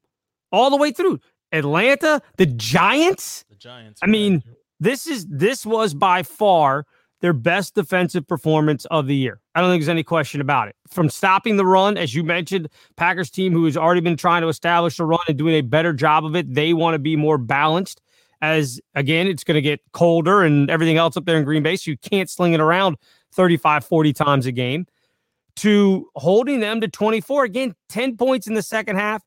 [0.52, 1.20] all the way through.
[1.52, 3.46] Atlanta, the Giants.
[3.50, 4.00] The Giants.
[4.04, 4.44] I mean,
[4.80, 6.86] this is this was by far
[7.22, 9.40] their best defensive performance of the year.
[9.56, 10.76] I don't think there's any question about it.
[10.90, 14.50] From stopping the run, as you mentioned, Packers team who has already been trying to
[14.50, 17.38] establish a run and doing a better job of it, they want to be more
[17.38, 18.02] balanced.
[18.42, 21.78] As again, it's going to get colder and everything else up there in Green Bay,
[21.78, 22.98] so you can't sling it around
[23.32, 24.86] 35, 40 times a game.
[25.58, 29.24] To holding them to 24, again, 10 points in the second half.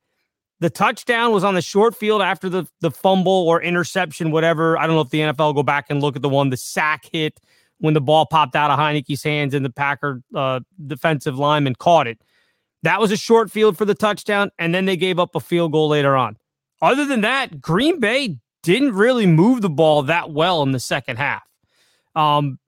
[0.59, 4.79] The touchdown was on the short field after the, the fumble or interception, whatever.
[4.79, 7.05] I don't know if the NFL go back and look at the one, the sack
[7.13, 7.39] hit
[7.79, 12.07] when the ball popped out of Heinicke's hands and the Packer uh, defensive lineman caught
[12.07, 12.21] it.
[12.83, 15.73] That was a short field for the touchdown, and then they gave up a field
[15.73, 16.37] goal later on.
[16.81, 21.17] Other than that, Green Bay didn't really move the ball that well in the second
[21.17, 21.43] half.
[22.15, 22.59] Um,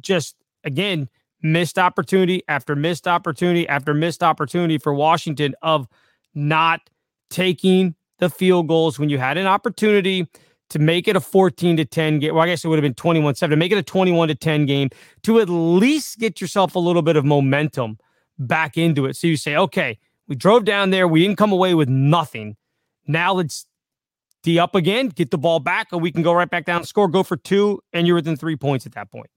[0.00, 1.08] just again,
[1.52, 5.88] missed opportunity after missed opportunity after missed opportunity for Washington of
[6.34, 6.90] not
[7.30, 10.26] taking the field goals when you had an opportunity
[10.68, 12.34] to make it a 14 to 10 game.
[12.34, 14.34] Well, I guess it would have been 21 7 to make it a 21 to
[14.34, 14.90] 10 game
[15.22, 17.98] to at least get yourself a little bit of momentum
[18.38, 19.16] back into it.
[19.16, 21.06] So you say, okay, we drove down there.
[21.06, 22.56] We didn't come away with nothing.
[23.06, 23.66] Now let's
[24.42, 27.08] D up again, get the ball back, and we can go right back down, score,
[27.08, 29.30] go for two, and you're within three points at that point.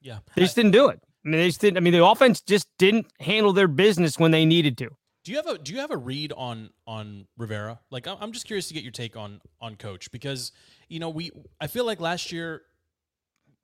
[0.00, 0.18] Yeah.
[0.34, 1.00] They just didn't do it.
[1.28, 1.76] I mean, they just didn't.
[1.76, 4.88] I mean, the offense just didn't handle their business when they needed to.
[5.24, 7.80] Do you have a Do you have a read on on Rivera?
[7.90, 10.52] Like, I'm just curious to get your take on on Coach because
[10.88, 12.62] you know we I feel like last year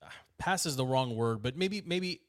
[0.02, 2.20] ah, pass is the wrong word, but maybe maybe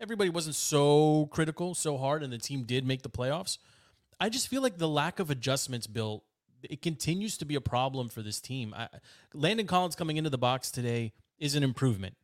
[0.00, 3.58] everybody wasn't so critical so hard, and the team did make the playoffs.
[4.18, 6.24] I just feel like the lack of adjustments, Bill,
[6.68, 8.74] it continues to be a problem for this team.
[8.76, 8.88] I,
[9.32, 12.16] Landon Collins coming into the box today is an improvement,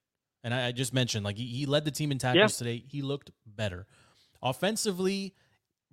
[0.45, 2.83] and I, I just mentioned like he, he, led the team in tackles today.
[2.87, 3.87] He looked better
[4.43, 5.35] offensively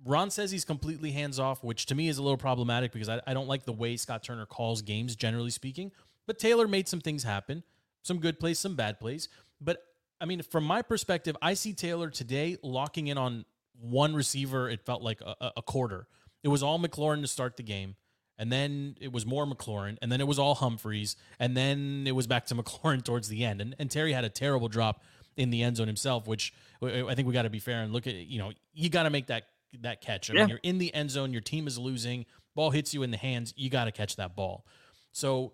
[0.04, 3.20] Ron says he's completely hands off, which to me is a little problematic because I,
[3.26, 5.90] I don't like the way Scott Turner calls games, generally speaking.
[6.26, 7.62] But Taylor made some things happen,
[8.02, 9.28] some good plays, some bad plays.
[9.60, 9.82] But
[10.20, 13.44] I mean, from my perspective, I see Taylor today locking in on
[13.80, 14.68] one receiver.
[14.68, 16.08] It felt like a, a quarter.
[16.42, 17.96] It was all McLaurin to start the game.
[18.38, 22.12] And then it was more McLaurin, and then it was all Humphries, and then it
[22.12, 23.60] was back to McLaurin towards the end.
[23.60, 25.02] And, and Terry had a terrible drop
[25.36, 28.06] in the end zone himself, which I think we got to be fair and look
[28.06, 28.14] at.
[28.14, 29.44] You know, you got to make that
[29.82, 30.30] that catch.
[30.30, 30.40] I yeah.
[30.40, 33.16] mean, you're in the end zone, your team is losing, ball hits you in the
[33.16, 34.64] hands, you got to catch that ball.
[35.12, 35.52] So,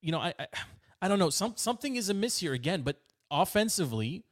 [0.00, 0.46] you know, I, I,
[1.02, 3.00] I don't know, some something is amiss here again, but
[3.30, 4.24] offensively,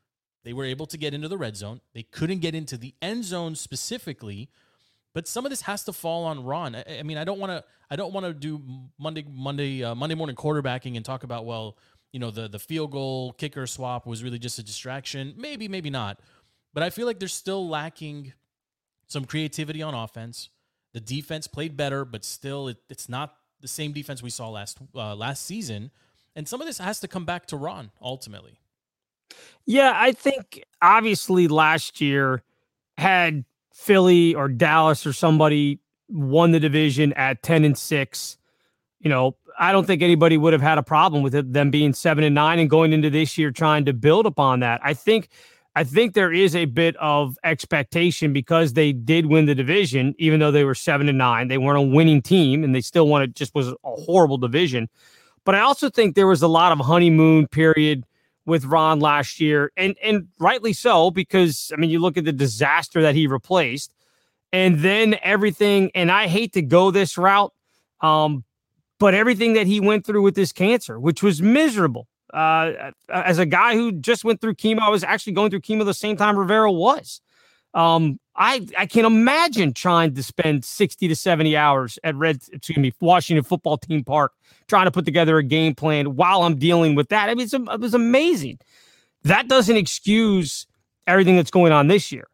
[0.44, 1.81] they were able to get into the red zone.
[1.94, 4.51] They couldn't get into the end zone specifically,
[5.14, 6.74] but some of this has to fall on Ron.
[6.74, 8.61] I, I mean, I don't want to I don't want to do
[8.98, 11.79] Monday Monday uh, Monday morning quarterbacking and talk about well,
[12.12, 15.35] you know, the the field goal kicker swap was really just a distraction.
[15.37, 16.20] Maybe, maybe not.
[16.74, 18.33] But I feel like they're still lacking
[19.07, 20.50] some creativity on offense.
[20.92, 24.79] The defense played better, but still, it, it's not the same defense we saw last
[24.94, 25.90] uh, last season.
[26.37, 28.59] And some of this has to come back to Ron ultimately.
[29.66, 32.42] Yeah, I think obviously last year
[32.98, 38.38] had Philly or Dallas or somebody won the division at 10 and 6,
[39.00, 41.92] you know, I don't think anybody would have had a problem with it, them being
[41.92, 44.80] 7 and 9 and going into this year trying to build upon that.
[44.82, 45.28] I think
[45.76, 50.38] I think there is a bit of expectation because they did win the division, even
[50.38, 51.48] though they were seven and nine.
[51.48, 53.34] They weren't a winning team, and they still won it.
[53.34, 54.88] Just was a horrible division.
[55.44, 58.04] But I also think there was a lot of honeymoon period
[58.46, 62.33] with Ron last year, and and rightly so because I mean you look at the
[62.33, 63.92] disaster that he replaced,
[64.52, 65.90] and then everything.
[65.94, 67.52] And I hate to go this route,
[68.00, 68.44] um,
[68.98, 73.46] but everything that he went through with this cancer, which was miserable uh, as a
[73.46, 76.37] guy who just went through chemo, I was actually going through chemo the same time
[76.37, 77.20] Rivera was.
[77.72, 82.79] Um, I I can imagine trying to spend 60 to 70 hours at Red, excuse
[82.79, 84.33] me, Washington Football Team Park,
[84.68, 87.29] trying to put together a game plan while I'm dealing with that.
[87.29, 88.59] I mean, it was amazing.
[89.25, 90.66] that doesn't excuse
[91.07, 92.29] everything that's going on this year.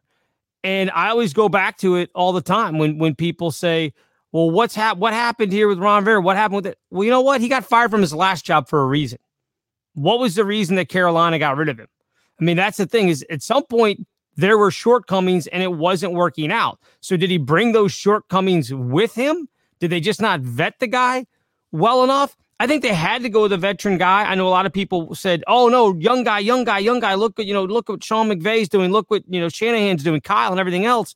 [0.63, 3.93] And I always go back to it all the time when when people say,
[4.31, 6.21] "Well, what's hap- what happened here with Ron Rivera?
[6.21, 7.41] What happened with it?" Well, you know what?
[7.41, 9.19] He got fired from his last job for a reason.
[9.93, 11.87] What was the reason that Carolina got rid of him?
[12.39, 16.13] I mean, that's the thing is at some point there were shortcomings and it wasn't
[16.13, 16.79] working out.
[16.99, 19.47] So did he bring those shortcomings with him?
[19.79, 21.25] Did they just not vet the guy
[21.71, 22.37] well enough?
[22.59, 24.23] I think they had to go with a veteran guy.
[24.23, 27.15] I know a lot of people said, "Oh no, young guy, young guy, young guy.
[27.15, 28.91] Look at you know, look what Sean McVay's doing.
[28.91, 31.15] Look what you know Shanahan's doing, Kyle, and everything else."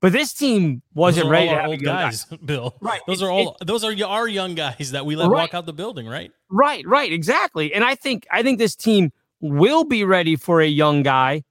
[0.00, 2.36] But this team wasn't ready to have old guys, guy.
[2.44, 2.74] Bill.
[2.80, 3.00] Right.
[3.06, 3.56] Those are all.
[3.64, 5.42] those are our young guys that we let right.
[5.42, 6.08] walk out the building.
[6.08, 6.32] Right.
[6.50, 6.84] Right.
[6.84, 7.12] Right.
[7.12, 7.72] Exactly.
[7.72, 11.44] And I think I think this team will be ready for a young guy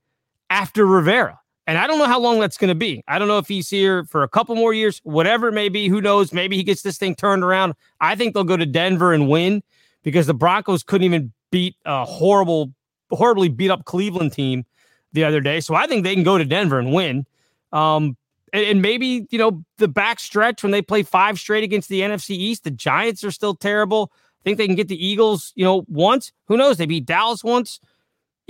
[0.52, 1.40] after Rivera.
[1.66, 3.04] And I don't know how long that's going to be.
[3.08, 5.88] I don't know if he's here for a couple more years, whatever it may be.
[5.88, 6.34] Who knows?
[6.34, 7.74] Maybe he gets this thing turned around.
[8.02, 9.64] I think they'll go to Denver and win
[10.04, 12.74] because the Broncos couldn't even beat a horrible,
[13.10, 14.66] horribly beat up Cleveland team
[15.14, 15.62] the other day.
[15.62, 17.26] So I think they can go to Denver and win.
[17.72, 18.18] Um,
[18.52, 22.02] and, and maybe, you know, the back stretch when they play five straight against the
[22.02, 24.12] NFC East, the Giants are still terrible.
[24.14, 26.34] I think they can get the Eagles, you know, once.
[26.46, 26.78] Who knows?
[26.78, 27.80] They beat Dallas once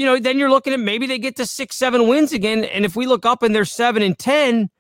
[0.02, 2.64] you know, then you're looking at maybe they get to six, seven wins again.
[2.64, 4.72] And if we look up and they're seven and 10,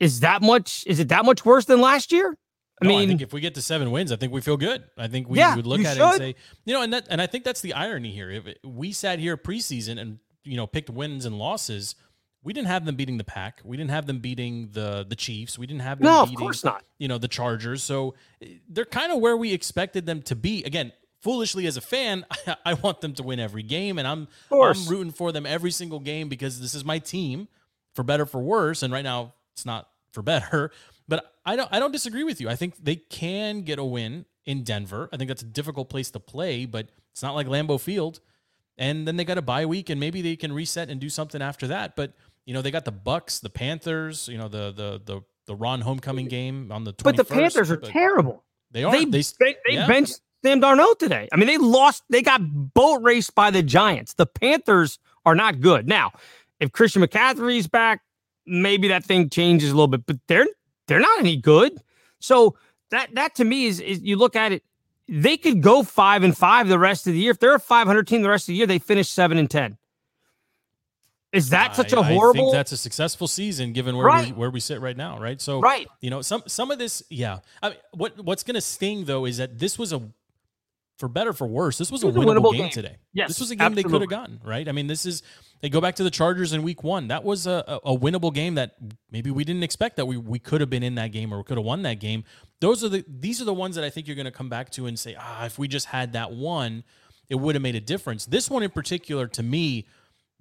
[0.00, 2.34] is that much, is it that much worse than last year?
[2.80, 4.56] I no, mean, I think if we get to seven wins, I think we feel
[4.56, 4.84] good.
[4.96, 6.02] I think we yeah, would look at should.
[6.02, 6.34] it and say,
[6.64, 8.30] you know, and that, and I think that's the irony here.
[8.30, 11.94] If we sat here preseason and, you know, picked wins and losses,
[12.42, 13.60] we didn't have them beating the pack.
[13.64, 15.58] We didn't have them beating the the Chiefs.
[15.58, 16.84] We didn't have them no, beating, of course not.
[16.98, 17.82] you know, the Chargers.
[17.82, 20.64] So eh, they're kind of where we expected them to be.
[20.64, 24.28] Again, foolishly as a fan, I, I, want them to win every game, and I'm
[24.50, 27.48] I'm rooting for them every single game because this is my team,
[27.94, 28.82] for better for worse.
[28.82, 30.70] And right now, it's not for better.
[31.10, 32.50] But I don't I don't disagree with you.
[32.50, 35.08] I think they can get a win in Denver.
[35.10, 38.20] I think that's a difficult place to play, but it's not like Lambeau Field.
[38.76, 41.40] And then they got a bye week, and maybe they can reset and do something
[41.40, 41.96] after that.
[41.96, 42.12] But
[42.44, 44.28] you know, they got the Bucks, the Panthers.
[44.28, 47.02] You know, the the the the Ron homecoming game on the 21st.
[47.04, 48.44] But the Panthers are terrible.
[48.70, 48.92] They are.
[48.92, 49.86] They they, they, they yeah.
[49.86, 51.28] benched Sam Darnold today.
[51.32, 52.40] I mean, they lost, they got
[52.74, 54.14] boat raced by the Giants.
[54.14, 55.88] The Panthers are not good.
[55.88, 56.12] Now,
[56.60, 58.02] if Christian McCaffrey's back,
[58.46, 60.46] maybe that thing changes a little bit, but they're
[60.86, 61.78] they're not any good.
[62.18, 62.56] So
[62.90, 64.62] that that to me is is you look at it,
[65.08, 67.30] they could go five and five the rest of the year.
[67.30, 69.78] If they're a 500 team the rest of the year, they finish seven and ten.
[71.30, 72.40] Is that such a horrible?
[72.40, 74.28] I think that's a successful season given where right.
[74.28, 75.38] we where we sit right now, right?
[75.40, 77.40] So, right, you know, some some of this, yeah.
[77.62, 80.00] I mean, what what's going to sting though is that this was a
[80.98, 82.96] for better for worse, this was, was a, winnable, winnable game, game, today.
[83.12, 83.82] Yes, this was a game absolutely.
[83.82, 84.68] they could have gotten right.
[84.68, 85.22] I mean, this is
[85.60, 87.08] they go back to the Chargers in Week One.
[87.08, 88.76] That was a, a, a winnable game that
[89.10, 91.44] maybe we didn't expect that we we could have been in that game or we
[91.44, 92.24] could have won that game.
[92.60, 94.70] Those are the these are the ones that I think you're going to come back
[94.72, 96.84] to and say, ah, if we just had that one,
[97.28, 98.26] it would have made a difference.
[98.26, 99.86] This one in particular, to me,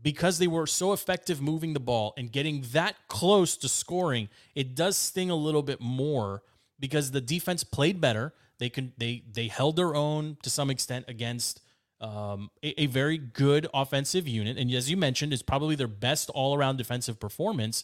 [0.01, 4.75] because they were so effective moving the ball and getting that close to scoring, it
[4.75, 6.43] does sting a little bit more
[6.79, 8.33] because the defense played better.
[8.59, 11.61] They can they they held their own to some extent against
[11.99, 16.29] um, a, a, very good offensive unit, and as you mentioned, is probably their best
[16.29, 17.83] all around defensive performance.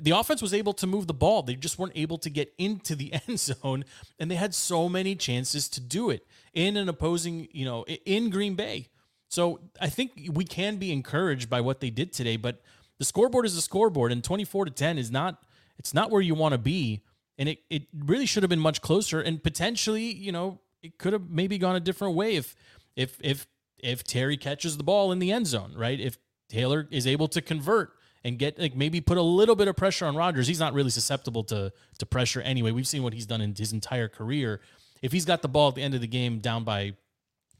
[0.00, 2.94] The offense was able to move the ball; they just weren't able to get into
[2.94, 3.84] the end zone,
[4.18, 8.30] and they had so many chances to do it in an opposing, you know, in
[8.30, 8.88] Green Bay.
[9.28, 12.62] So I think we can be encouraged by what they did today, but
[12.98, 15.42] the scoreboard is a scoreboard, and twenty four to ten is not.
[15.78, 17.02] It's not where you want to be
[17.38, 21.12] and it, it really should have been much closer and potentially you know it could
[21.12, 22.54] have maybe gone a different way if
[22.96, 23.46] if if
[23.78, 25.98] if Terry catches the ball in the end zone right?
[25.98, 27.92] If Taylor is able to convert
[28.24, 30.46] and get like maybe put a little bit of pressure on Rodgers.
[30.46, 32.70] He's not really susceptible to to pressure anyway.
[32.70, 34.60] We've seen what he's done in his entire career.
[35.02, 36.94] If he's got the ball at the end of the game down by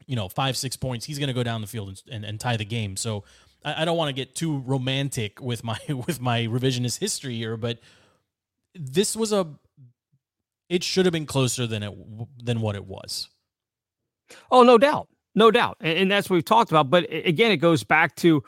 [0.05, 2.39] you know five six points he's going to go down the field and, and, and
[2.39, 2.97] tie the game.
[2.97, 3.23] So
[3.63, 7.57] I, I don't want to get too romantic with my with my revisionist history here
[7.57, 7.79] but
[8.75, 9.47] this was a
[10.69, 11.93] it should have been closer than it
[12.43, 13.29] than what it was.
[14.51, 16.89] Oh, no doubt, no doubt, and, and that's what we've talked about.
[16.89, 18.43] But again, it goes back to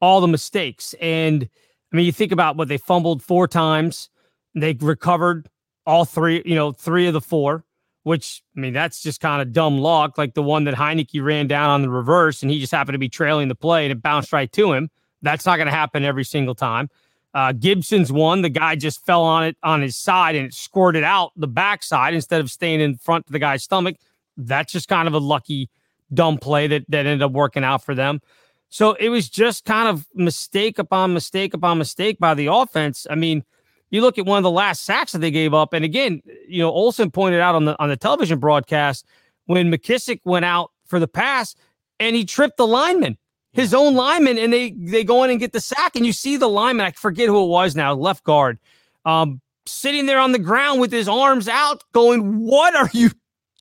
[0.00, 1.48] all the mistakes, and
[1.92, 4.08] I mean, you think about what they fumbled four times,
[4.54, 5.48] they recovered
[5.86, 7.64] all three, you know, three of the four.
[8.04, 11.46] Which I mean, that's just kind of dumb luck, like the one that Heinicke ran
[11.46, 14.02] down on the reverse, and he just happened to be trailing the play and it
[14.02, 14.90] bounced right to him.
[15.22, 16.90] That's not going to happen every single time.
[17.34, 18.42] Uh, Gibson's one.
[18.42, 22.14] The guy just fell on it on his side and it squirted out the backside
[22.14, 23.96] instead of staying in front of the guy's stomach.
[24.36, 25.70] That's just kind of a lucky,
[26.12, 28.20] dumb play that that ended up working out for them.
[28.68, 33.06] So it was just kind of mistake upon mistake upon mistake by the offense.
[33.10, 33.44] I mean,
[33.90, 36.62] you look at one of the last sacks that they gave up, and again, you
[36.62, 39.06] know, Olsen pointed out on the on the television broadcast
[39.46, 41.54] when McKissic went out for the pass
[42.00, 43.18] and he tripped the lineman
[43.52, 46.36] his own lineman, and they they go in and get the sack, and you see
[46.36, 46.86] the lineman.
[46.86, 48.58] I forget who it was now, left guard,
[49.04, 53.10] um, sitting there on the ground with his arms out, going, "What are you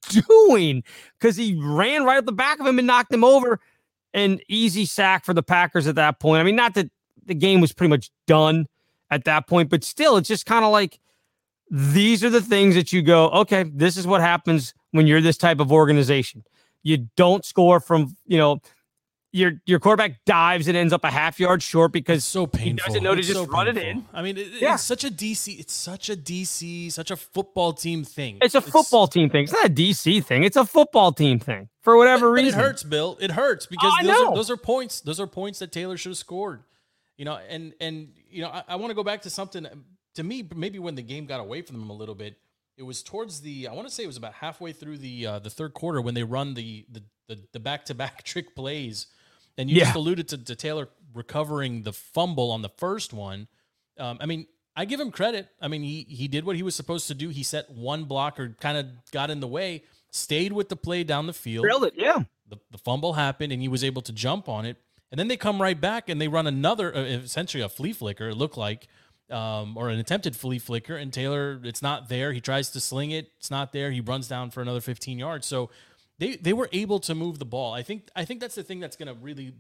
[0.28, 0.84] doing?"
[1.20, 3.60] Because he ran right up the back of him and knocked him over.
[4.14, 6.42] An easy sack for the Packers at that point.
[6.42, 6.90] I mean, not that
[7.26, 8.68] the game was pretty much done
[9.10, 11.00] at that point, but still, it's just kind of like
[11.70, 15.38] these are the things that you go, okay, this is what happens when you're this
[15.38, 16.44] type of organization.
[16.84, 18.60] You don't score from, you know,
[19.34, 22.70] your your quarterback dives and ends up a half yard short because It's so painful.
[22.70, 24.06] he doesn't know to It's just so run it in.
[24.14, 24.74] I mean, it, Yeah.
[24.74, 25.60] it's such a DC.
[25.60, 28.40] It's such a DC, such a football team thing.
[28.42, 29.44] it's a football team thing.
[29.44, 30.44] It's not a DC thing.
[30.44, 32.60] It's a football team thing for whatever but, but reason.
[32.60, 33.18] it hurts, Bill.
[33.22, 35.02] It hurts because I those are, those are points.
[35.02, 36.64] Those are points that Taylor should have scored.
[37.18, 39.66] You know, and and you know, I, I want to go back to something.
[40.16, 42.36] To me, maybe when the game got away from them a little bit,
[42.78, 43.68] it was towards the.
[43.68, 46.16] I want to say it was about halfway through the uh, the third quarter when
[46.16, 49.08] they run the the the, the back-to-back trick plays,
[49.58, 53.48] and you just alluded to, to Taylor recovering the fumble on the first one.
[53.98, 55.50] Um, I mean, I give him credit.
[55.62, 57.30] I mean, he he did what he was supposed to do.
[57.30, 61.28] He set one blocker, kind of got in the way, stayed with the play down
[61.28, 62.24] the field Drilled it, yeah.
[62.48, 64.78] the, the fumble happened and he was able to jump on it.
[65.12, 68.30] And then they come right back and they run another, uh, essentially a flea flicker,
[68.30, 68.88] it looked like,
[69.30, 70.96] um, or an attempted flea flicker.
[70.96, 72.32] And Taylor, it's not there.
[72.32, 73.32] He tries to sling it.
[73.38, 73.92] It's not there.
[73.92, 75.48] He runs down for another 15 yards.
[75.48, 75.70] So
[76.22, 77.74] they, they were able to move the ball.
[77.74, 79.56] I think, I think that's the thing that's going to really,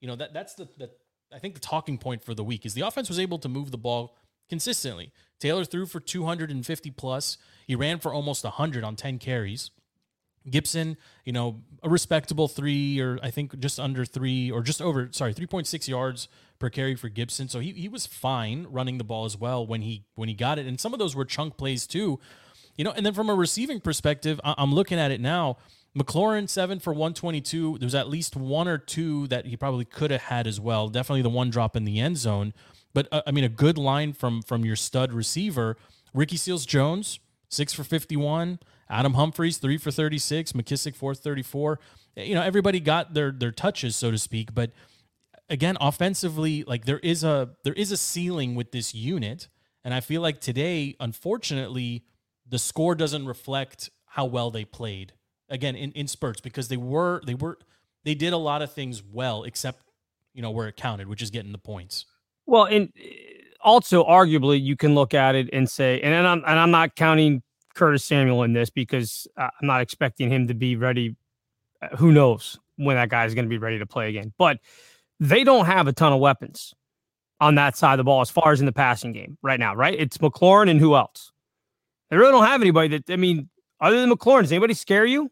[0.00, 0.88] you know, that that's the, the,
[1.34, 3.72] I think the talking point for the week is the offense was able to move
[3.72, 4.16] the ball
[4.48, 5.10] consistently.
[5.40, 7.36] Taylor threw for 250 plus.
[7.66, 9.72] He ran for almost 100 on 10 carries.
[10.48, 15.08] Gibson, you know, a respectable three or I think just under three or just over,
[15.10, 16.28] sorry, 3.6 yards
[16.60, 17.48] per carry for Gibson.
[17.48, 20.60] So he, he was fine running the ball as well when he when he got
[20.60, 20.66] it.
[20.66, 22.20] And some of those were chunk plays too.
[22.76, 25.56] You know, and then from a receiving perspective, I'm looking at it now.
[25.96, 27.78] McLaurin seven for 122.
[27.78, 30.88] There's at least one or two that he probably could have had as well.
[30.88, 32.52] Definitely the one drop in the end zone.
[32.92, 35.76] But uh, I mean, a good line from from your stud receiver,
[36.12, 38.58] Ricky Seals Jones, six for 51.
[38.90, 40.52] Adam Humphries, three for 36.
[40.52, 41.80] McKissic, four for 34.
[42.16, 44.54] You know, everybody got their their touches, so to speak.
[44.54, 44.72] But
[45.48, 49.48] again, offensively, like there is a there is a ceiling with this unit,
[49.84, 52.04] and I feel like today, unfortunately,
[52.46, 55.12] the score doesn't reflect how well they played.
[55.48, 57.58] Again, in, in spurts because they were they were
[58.04, 59.82] they did a lot of things well, except
[60.32, 62.06] you know where it counted, which is getting the points.
[62.46, 63.06] Well, and uh,
[63.60, 66.96] also arguably you can look at it and say, and and I'm and I'm not
[66.96, 67.42] counting
[67.74, 71.16] Curtis Samuel in this because uh, I'm not expecting him to be ready.
[71.82, 74.32] Uh, who knows when that guy is going to be ready to play again?
[74.38, 74.58] But
[75.20, 76.74] they don't have a ton of weapons
[77.40, 79.74] on that side of the ball as far as in the passing game right now.
[79.74, 79.98] Right?
[79.98, 81.32] It's McLaurin and who else?
[82.10, 83.48] They really don't have anybody that I mean,
[83.84, 84.42] other than McLaurin.
[84.42, 85.30] Does anybody scare you?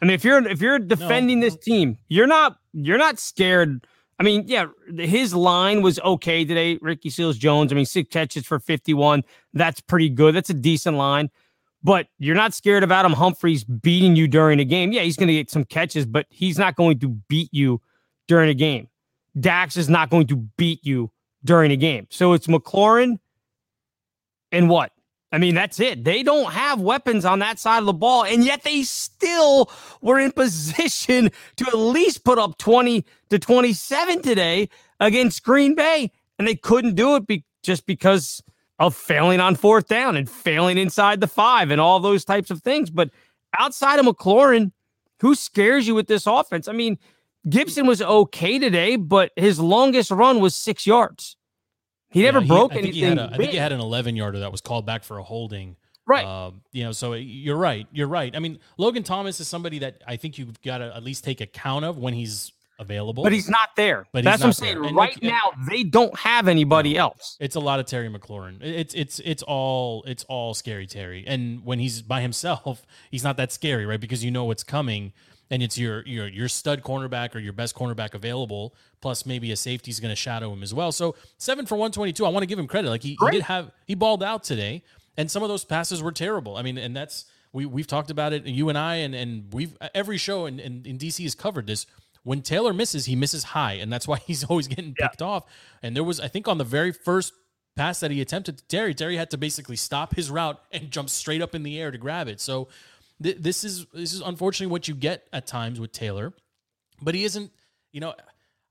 [0.00, 3.86] I mean, if you're if you're defending this team, you're not you're not scared.
[4.18, 4.66] I mean, yeah,
[4.98, 6.78] his line was okay today.
[6.80, 7.72] Ricky Seals Jones.
[7.72, 9.24] I mean, six catches for 51.
[9.54, 10.34] That's pretty good.
[10.34, 11.30] That's a decent line.
[11.82, 14.92] But you're not scared of Adam Humphries beating you during a game.
[14.92, 17.80] Yeah, he's going to get some catches, but he's not going to beat you
[18.28, 18.88] during a game.
[19.38, 21.10] Dax is not going to beat you
[21.42, 22.06] during a game.
[22.10, 23.18] So it's McLaurin
[24.52, 24.92] and what?
[25.32, 26.02] I mean, that's it.
[26.02, 29.70] They don't have weapons on that side of the ball, and yet they still
[30.00, 34.68] were in position to at least put up 20 to 27 today
[34.98, 38.42] against Green Bay, and they couldn't do it be- just because
[38.78, 42.62] of failing on fourth down and failing inside the five and all those types of
[42.62, 42.90] things.
[42.90, 43.10] But
[43.58, 44.72] outside of McLaurin,
[45.20, 46.66] who scares you with this offense?
[46.66, 46.98] I mean,
[47.48, 51.36] Gibson was okay today, but his longest run was six yards.
[52.10, 53.02] He never Yeah, broke I think anything.
[53.02, 55.18] He had a, I think he had an 11 yarder that was called back for
[55.18, 55.76] a holding.
[56.06, 56.24] Right.
[56.24, 57.86] Um, you know, so you're right.
[57.92, 58.34] You're right.
[58.34, 61.40] I mean, Logan Thomas is somebody that I think you've got to at least take
[61.40, 63.22] account of when he's available.
[63.22, 64.06] But he's not there.
[64.12, 64.82] But That's what I'm saying.
[64.82, 64.92] there.
[64.92, 67.36] Right now, they don't have anybody else.
[67.38, 68.58] It's a lot of Terry McLaurin.
[68.62, 71.22] It's it's it's all it's all scary Terry.
[71.26, 74.00] And when he's by himself, he's not that scary, right?
[74.00, 75.12] Because you know what's coming,
[75.50, 78.74] and it's your your your stud cornerback or your best cornerback available.
[79.00, 80.92] Plus, maybe a safety's going to shadow him as well.
[80.92, 82.24] So seven for one twenty two.
[82.24, 82.90] I want to give him credit.
[82.90, 84.82] Like he, he did have he balled out today,
[85.16, 86.56] and some of those passes were terrible.
[86.56, 88.46] I mean, and that's we we've talked about it.
[88.46, 91.86] You and I, and and we've every show in, in, in DC has covered this.
[92.22, 95.44] When Taylor misses, he misses high, and that's why he's always getting picked off.
[95.82, 97.32] And there was, I think, on the very first
[97.76, 101.08] pass that he attempted to Terry, Terry had to basically stop his route and jump
[101.08, 102.40] straight up in the air to grab it.
[102.40, 102.68] So
[103.22, 106.32] th- this is this is unfortunately what you get at times with Taylor,
[107.02, 107.50] but he isn't.
[107.92, 108.14] You know,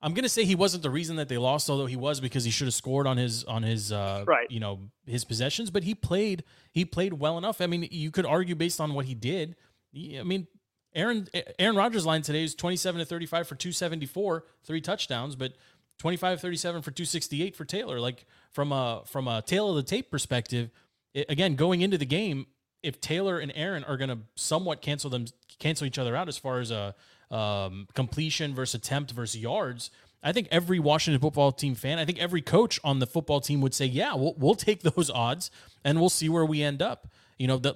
[0.02, 2.52] I'm gonna say he wasn't the reason that they lost, although he was because he
[2.52, 4.50] should have scored on his on his uh, Right.
[4.50, 5.70] you know his possessions.
[5.70, 7.60] But he played he played well enough.
[7.62, 9.56] I mean, you could argue based on what he did.
[9.96, 10.48] I mean,
[10.96, 11.28] Aaron
[11.60, 15.54] Aaron Rodgers' line today is 27 to 35 for 274, three touchdowns, but
[16.00, 18.00] 25 37 for 268 for Taylor.
[18.00, 20.70] Like from a from a tail of the tape perspective,
[21.14, 22.48] it, again going into the game,
[22.84, 25.26] if Taylor and Aaron are going to somewhat cancel them
[25.60, 26.96] cancel each other out as far as a
[27.32, 29.92] um, completion versus attempt versus yards,
[30.24, 33.62] I think every Washington football team fan, I think every coach on the football team
[33.62, 35.52] would say, "Yeah, we'll we'll take those odds
[35.84, 37.08] and we'll see where we end up."
[37.38, 37.74] You know, the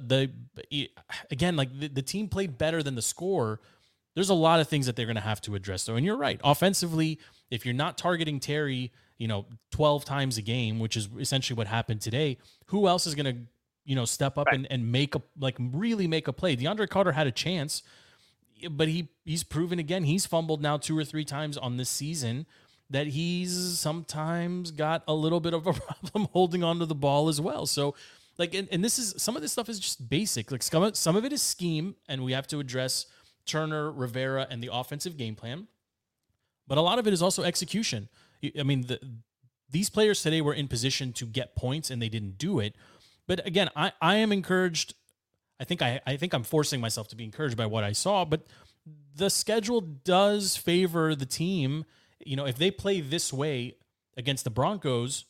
[0.70, 0.90] the
[1.32, 3.62] again, like the, the team played better than the score.
[4.16, 5.86] There's a lot of things that they're going to have to address.
[5.86, 6.40] though, and you're right.
[6.44, 11.58] Offensively, if you're not targeting Terry, you know, 12 times a game, which is essentially
[11.58, 12.38] what happened today,
[12.68, 13.42] who else is going to,
[13.86, 14.56] you know, step up right.
[14.56, 16.56] and, and make a like really make a play?
[16.56, 17.84] DeAndre Carter had a chance,
[18.70, 22.46] but he he's proven again he's fumbled now two or three times on this season
[22.90, 27.42] that he's sometimes got a little bit of a problem holding onto the ball as
[27.42, 27.66] well.
[27.66, 27.96] So
[28.38, 30.96] like and, and this is some of this stuff is just basic like some of,
[30.96, 33.06] some of it is scheme and we have to address
[33.46, 35.68] turner rivera and the offensive game plan
[36.68, 38.10] but a lot of it is also execution
[38.60, 39.00] i mean the,
[39.70, 42.76] these players today were in position to get points and they didn't do it
[43.28, 44.94] but again i, I am encouraged
[45.60, 48.26] i think I, I think i'm forcing myself to be encouraged by what i saw
[48.26, 48.46] but
[49.16, 51.86] the schedule does favor the team
[52.26, 53.76] you know if they play this way
[54.18, 55.26] against the broncos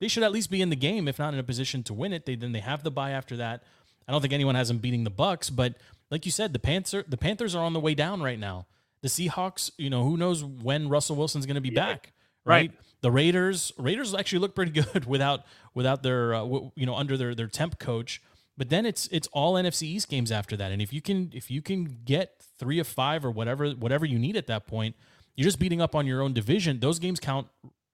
[0.00, 2.12] they should at least be in the game, if not in a position to win
[2.12, 2.26] it.
[2.26, 3.62] They then they have the bye after that.
[4.06, 5.76] I don't think anyone has them beating the Bucks, but
[6.10, 8.66] like you said, the Panther the Panthers are on the way down right now.
[9.00, 11.86] The Seahawks, you know, who knows when Russell Wilson's going to be yeah.
[11.86, 12.12] back,
[12.44, 12.70] right?
[12.70, 12.72] right?
[13.04, 15.42] The Raiders Raiders actually look pretty good without
[15.74, 18.22] without their uh, w- you know under their their temp coach.
[18.56, 21.50] But then it's it's all NFC East games after that, and if you can if
[21.50, 24.96] you can get three of five or whatever whatever you need at that point,
[25.36, 26.80] you're just beating up on your own division.
[26.80, 27.48] Those games count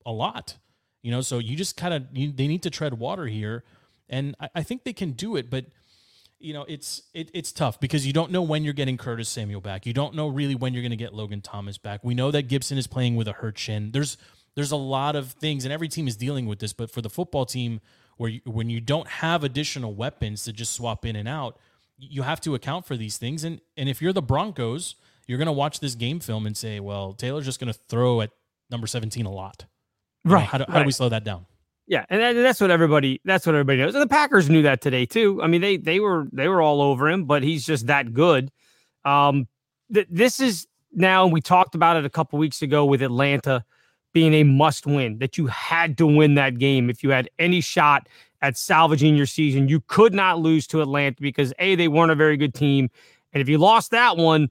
[0.06, 0.58] a lot.
[1.02, 3.64] You know, so you just kind of they need to tread water here,
[4.08, 5.50] and I, I, think they can do it.
[5.50, 5.64] But
[6.38, 9.60] you know, it's it, it's tough because you don't know when you're getting Curtis Samuel
[9.60, 9.86] back.
[9.86, 12.04] You don't know really when you're going to get Logan Thomas back.
[12.04, 13.90] We know that Gibson is playing with a hurt shin.
[13.90, 14.16] There's
[14.54, 16.72] there's a lot of things, and every team is dealing with this.
[16.72, 17.80] But for the football team,
[18.16, 21.58] where you, when you don't have additional weapons to just swap in and out,
[21.96, 23.44] you have to account for these things.
[23.44, 24.96] And and if you're the Broncos,
[25.26, 28.20] you're going to watch this game film and say, well, Taylor's just going to throw
[28.20, 28.30] at
[28.70, 29.64] number 17 a lot.
[30.24, 30.40] Right.
[30.40, 30.80] Know, how, do, how right.
[30.80, 31.46] do we slow that down?
[31.86, 33.94] Yeah, and that's what everybody that's what everybody knows.
[33.96, 35.42] And the Packers knew that today too.
[35.42, 38.52] I mean, they they were they were all over him, but he's just that good.
[39.04, 39.48] Um,
[39.92, 43.64] th- this is now we talked about it a couple weeks ago with Atlanta
[44.12, 47.60] being a must win that you had to win that game if you had any
[47.60, 48.08] shot
[48.42, 49.68] at salvaging your season.
[49.68, 52.90] You could not lose to Atlanta because a they weren't a very good team,
[53.32, 54.50] and if you lost that one,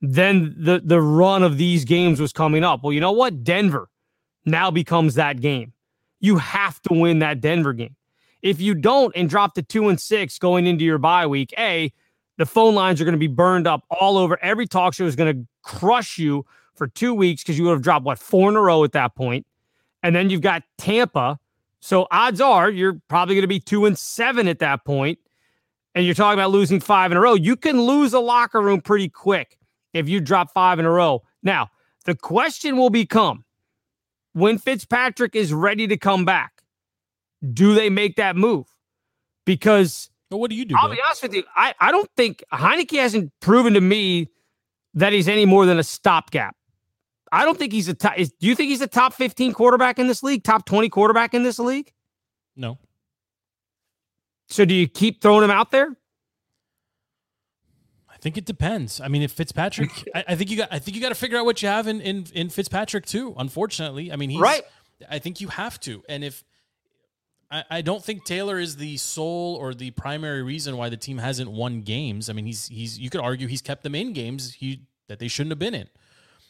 [0.00, 2.82] then the the run of these games was coming up.
[2.82, 3.88] Well, you know what, Denver
[4.44, 5.72] now becomes that game.
[6.20, 7.96] You have to win that Denver game.
[8.42, 11.92] If you don't and drop to two and six going into your bye week, A,
[12.38, 14.38] the phone lines are going to be burned up all over.
[14.42, 16.46] Every talk show is going to crush you
[16.80, 19.14] for two weeks because you would have dropped what four in a row at that
[19.14, 19.46] point.
[20.02, 21.38] And then you've got Tampa.
[21.80, 24.80] So odds are you're probably going to be two and seven at that.
[24.88, 25.18] And
[26.06, 27.34] you're talking about losing five in a row.
[27.34, 29.58] You can lose a locker room pretty quick
[29.92, 31.22] if you drop five in a row.
[31.42, 31.68] Now,
[32.06, 33.44] the question will become
[34.32, 36.62] when Fitzpatrick is ready to come back,
[37.52, 38.66] do they make that move?
[39.44, 40.76] Because but what do you do?
[40.78, 41.44] I'll be honest with you.
[41.54, 44.28] I, I don't think Heinicke hasn't proven to me
[44.94, 46.56] that he's any more than a stopgap.
[47.32, 48.18] I don't think he's a top.
[48.18, 50.42] Is, do you think he's a top 15 quarterback in this league?
[50.42, 51.92] Top 20 quarterback in this league?
[52.56, 52.78] No.
[54.48, 55.96] So do you keep throwing him out there?
[58.08, 59.00] I think it depends.
[59.00, 61.38] I mean, if Fitzpatrick, I, I, think you got, I think you got to figure
[61.38, 63.34] out what you have in, in in Fitzpatrick too.
[63.38, 64.62] Unfortunately, I mean, he's right.
[65.08, 66.44] I think you have to, and if
[67.50, 71.18] I, I don't think Taylor is the sole or the primary reason why the team
[71.18, 72.28] hasn't won games.
[72.28, 75.28] I mean, he's he's you could argue he's kept them in games he that they
[75.28, 75.88] shouldn't have been in.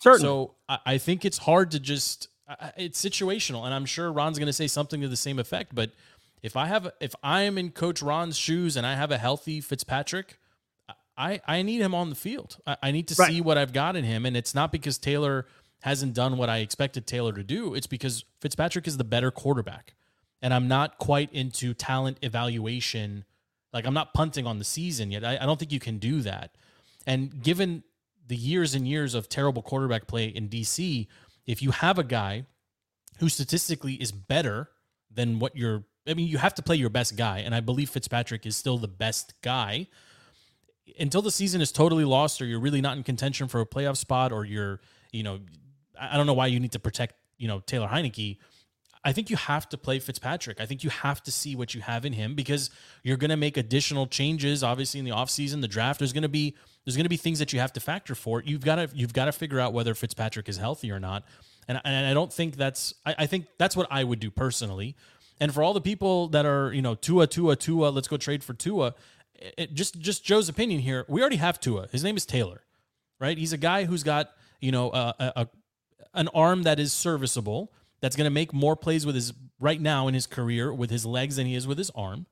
[0.00, 0.26] Certainly.
[0.26, 2.28] So I, I think it's hard to just
[2.76, 5.74] it's situational, and I'm sure Ron's going to say something to the same effect.
[5.74, 5.92] But
[6.42, 9.60] if I have if I am in Coach Ron's shoes and I have a healthy
[9.60, 10.38] Fitzpatrick
[11.20, 12.56] I, I need him on the field.
[12.66, 13.30] I, I need to right.
[13.30, 14.24] see what I've got in him.
[14.24, 15.46] And it's not because Taylor
[15.80, 17.74] hasn't done what I expected Taylor to do.
[17.74, 19.94] It's because Fitzpatrick is the better quarterback.
[20.40, 23.26] And I'm not quite into talent evaluation.
[23.70, 25.22] Like I'm not punting on the season yet.
[25.22, 26.54] I, I don't think you can do that.
[27.06, 27.82] And given
[28.30, 31.08] the years and years of terrible quarterback play in DC,
[31.46, 32.46] if you have a guy
[33.18, 34.70] who statistically is better
[35.10, 37.90] than what you're I mean, you have to play your best guy, and I believe
[37.90, 39.88] Fitzpatrick is still the best guy
[40.98, 43.96] until the season is totally lost or you're really not in contention for a playoff
[43.96, 44.80] spot or you're,
[45.12, 45.40] you know,
[46.00, 48.38] I don't know why you need to protect, you know, Taylor Heinicke.
[49.04, 50.60] I think you have to play Fitzpatrick.
[50.60, 52.70] I think you have to see what you have in him because
[53.02, 54.62] you're going to make additional changes.
[54.62, 57.38] Obviously, in the offseason, the draft, there's going to be there's going to be things
[57.38, 58.42] that you have to factor for.
[58.42, 61.24] You've got to you've got to figure out whether Fitzpatrick is healthy or not.
[61.68, 64.96] And, and I don't think that's I, I think that's what I would do personally.
[65.40, 68.42] And for all the people that are you know Tua Tua Tua, let's go trade
[68.42, 68.94] for Tua.
[69.34, 71.04] It, just just Joe's opinion here.
[71.08, 71.88] We already have Tua.
[71.92, 72.62] His name is Taylor,
[73.18, 73.36] right?
[73.36, 75.48] He's a guy who's got you know a, a
[76.14, 77.72] an arm that is serviceable.
[78.00, 81.04] That's going to make more plays with his right now in his career with his
[81.04, 82.26] legs than he is with his arm.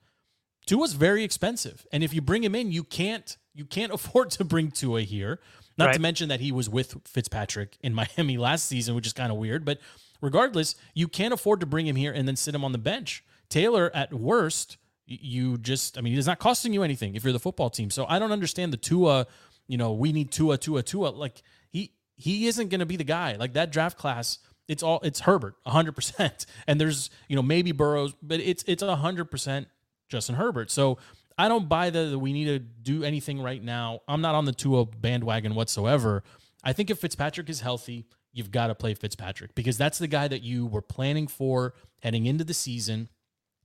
[0.68, 4.44] Tua's very expensive, and if you bring him in, you can't you can't afford to
[4.44, 5.40] bring Tua here.
[5.78, 5.94] Not right.
[5.94, 9.38] to mention that he was with Fitzpatrick in Miami last season, which is kind of
[9.38, 9.64] weird.
[9.64, 9.78] But
[10.20, 13.24] regardless, you can't afford to bring him here and then sit him on the bench.
[13.48, 17.38] Taylor, at worst, you just I mean, he's not costing you anything if you're the
[17.38, 17.90] football team.
[17.90, 19.26] So I don't understand the Tua.
[19.68, 21.08] You know, we need Tua, Tua, Tua.
[21.08, 23.36] Like he he isn't going to be the guy.
[23.36, 24.38] Like that draft class
[24.68, 26.46] it's all it's Herbert 100%.
[26.66, 29.66] And there's, you know, maybe Burrows, but it's it's 100%
[30.08, 30.70] Justin Herbert.
[30.70, 30.98] So
[31.36, 34.00] I don't buy that we need to do anything right now.
[34.08, 36.24] I'm not on the Tua oh bandwagon whatsoever.
[36.64, 40.28] I think if Fitzpatrick is healthy, you've got to play Fitzpatrick because that's the guy
[40.28, 43.08] that you were planning for heading into the season.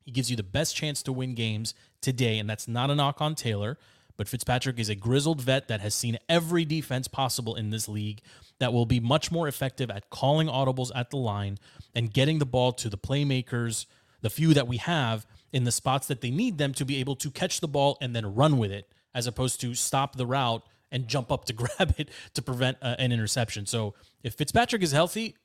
[0.04, 3.22] He gives you the best chance to win games today, and that's not a knock
[3.22, 3.78] on Taylor.
[4.16, 8.22] But Fitzpatrick is a grizzled vet that has seen every defense possible in this league
[8.60, 11.58] that will be much more effective at calling audibles at the line
[11.96, 13.88] and getting the ball to the playmakers,
[14.22, 17.16] the few that we have in the spots that they need them to be able
[17.18, 20.64] to catch the ball and then run with it, as opposed to stop the route
[20.91, 23.66] and jump up to grab it to prevent uh, an interception.
[23.66, 23.93] So
[24.24, 25.36] if Fitzpatrick is healthy,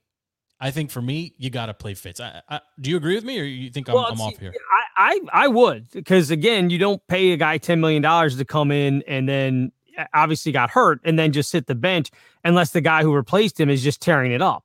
[0.61, 2.21] I think for me, you got to play Fitz.
[2.21, 4.53] I, I, do you agree with me, or you think I'm, well, I'm off here?
[4.97, 8.45] I, I, I would because again, you don't pay a guy ten million dollars to
[8.45, 9.73] come in and then
[10.15, 12.11] obviously got hurt and then just sit the bench
[12.45, 14.65] unless the guy who replaced him is just tearing it up.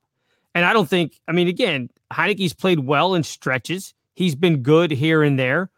[0.54, 1.20] And I don't think.
[1.28, 3.94] I mean, again, Heinicke's played well in stretches.
[4.14, 5.70] He's been good here and there,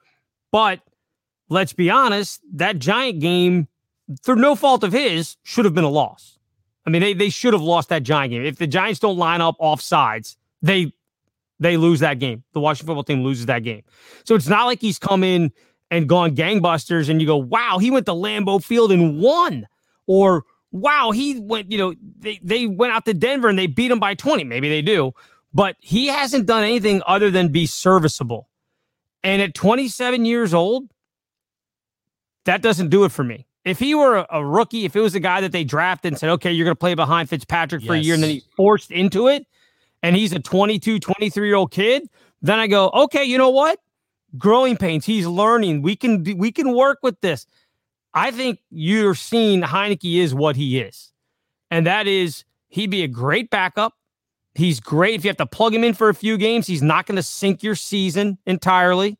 [0.53, 0.81] but
[1.49, 3.69] let's be honest, that Giant game,
[4.23, 6.39] through no fault of his, should have been a loss.
[6.87, 8.45] I mean, they, they should have lost that Giant game.
[8.45, 10.93] If the Giants don't line up off sides, they
[11.59, 12.45] they lose that game.
[12.53, 13.83] The Washington football team loses that game.
[14.25, 15.51] So it's not like he's come in
[15.91, 19.67] and gone gangbusters and you go, wow, he went to Lambeau Field and won.
[20.07, 23.91] Or wow, he went, you know, they, they went out to Denver and they beat
[23.91, 24.45] him by 20.
[24.45, 25.15] Maybe they do.
[25.57, 28.49] But he hasn't done anything other than be serviceable.
[29.25, 30.91] And at 27 years old,
[32.45, 35.17] that doesn't do it for me if he were a, a, rookie, if it was
[35.17, 37.97] a guy that they drafted and said, okay, you're going to play behind Fitzpatrick for
[37.97, 38.03] yes.
[38.03, 39.45] a year and then he's forced into it
[40.05, 42.09] and he's a 22, 23 year old kid,
[42.41, 43.81] then I go, okay, you know what?
[44.39, 45.05] Growing pains.
[45.05, 45.83] He's learning.
[45.83, 47.47] We can we can work with this.
[48.15, 51.13] I think you're seeing Heinicke is what he is.
[51.71, 53.95] And that is he'd be a great backup.
[54.57, 55.15] He's great.
[55.17, 57.23] If you have to plug him in for a few games, he's not going to
[57.23, 59.19] sink your season entirely.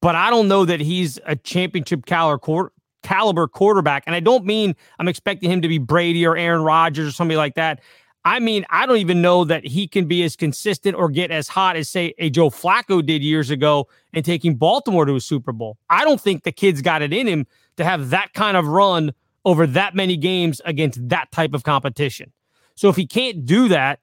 [0.00, 4.04] But I don't know that he's a championship caliber quarter, caliber quarterback.
[4.06, 7.36] And I don't mean I'm expecting him to be Brady or Aaron Rodgers or somebody
[7.36, 7.80] like that.
[8.24, 11.48] I mean, I don't even know that he can be as consistent or get as
[11.48, 15.52] hot as, say, a Joe Flacco did years ago and taking Baltimore to a Super
[15.52, 15.78] Bowl.
[15.88, 17.46] I don't think the kid's got it in him
[17.76, 22.32] to have that kind of run over that many games against that type of competition.
[22.74, 24.00] So if he can't do that,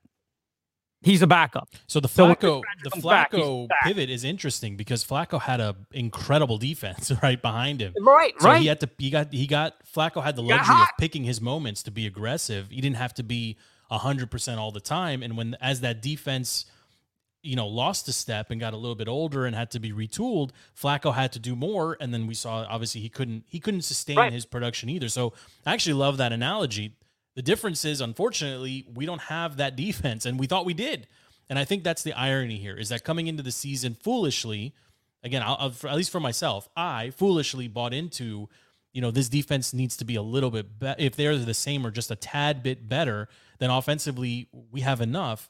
[1.06, 1.70] he's a backup.
[1.88, 6.58] So the Flacco, so the Flacco back, pivot is interesting because Flacco had a incredible
[6.58, 7.94] defense right behind him.
[8.02, 8.62] Right, so right.
[8.62, 8.90] He had to.
[8.98, 9.32] He got.
[9.32, 9.76] He got.
[9.86, 12.70] Flacco had the luxury of picking his moments to be aggressive.
[12.70, 13.58] He didn't have to be
[13.90, 15.24] hundred percent all the time.
[15.24, 16.66] And when as that defense.
[17.48, 19.92] You know, lost a step and got a little bit older and had to be
[19.92, 20.50] retooled.
[20.76, 24.18] Flacco had to do more, and then we saw obviously he couldn't he couldn't sustain
[24.18, 24.34] right.
[24.34, 25.10] his production either.
[25.10, 25.34] So
[25.64, 26.96] I actually love that analogy
[27.36, 31.08] the difference is, unfortunately, we don't have that defense, and we thought we did.
[31.50, 34.74] And I think that's the irony here is that coming into the season foolishly,
[35.24, 38.50] again, I'll, I'll, at least for myself, I foolishly bought into,
[38.94, 41.00] you know, this defense needs to be a little bit better.
[41.00, 43.28] If they're the same or just a tad bit better,
[43.60, 45.50] then offensively we have enough.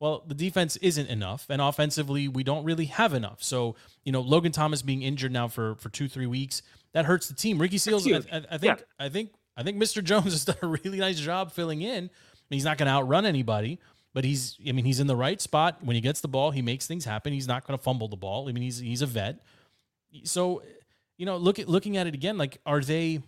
[0.00, 3.42] Well, the defense isn't enough, and offensively we don't really have enough.
[3.42, 6.62] So, you know, Logan Thomas being injured now for for two three weeks
[6.92, 7.58] that hurts the team.
[7.58, 9.04] Ricky Seals, I, I, I, think, yeah.
[9.04, 10.02] I think I think Mr.
[10.02, 12.10] Jones has done a really nice job filling in.
[12.50, 13.80] He's not going to outrun anybody,
[14.12, 16.52] but he's I mean he's in the right spot when he gets the ball.
[16.52, 17.32] He makes things happen.
[17.32, 18.48] He's not going to fumble the ball.
[18.48, 19.40] I mean he's he's a vet.
[20.22, 20.62] So,
[21.18, 22.38] you know, look at looking at it again.
[22.38, 23.20] Like, are they?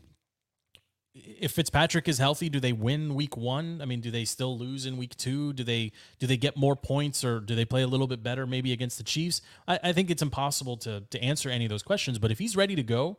[1.15, 3.81] If Fitzpatrick is healthy, do they win week one?
[3.81, 5.55] I mean, do they still lose in week two?
[5.55, 8.47] Do they do they get more points or do they play a little bit better
[8.47, 9.41] maybe against the Chiefs?
[9.67, 12.19] I, I think it's impossible to to answer any of those questions.
[12.19, 13.17] But if he's ready to go,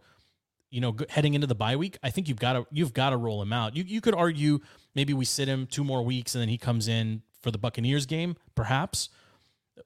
[0.70, 3.18] you know, heading into the bye week, I think you've got to you've got to
[3.18, 3.76] roll him out.
[3.76, 4.60] You you could argue
[4.96, 8.06] maybe we sit him two more weeks and then he comes in for the Buccaneers
[8.06, 9.10] game, perhaps.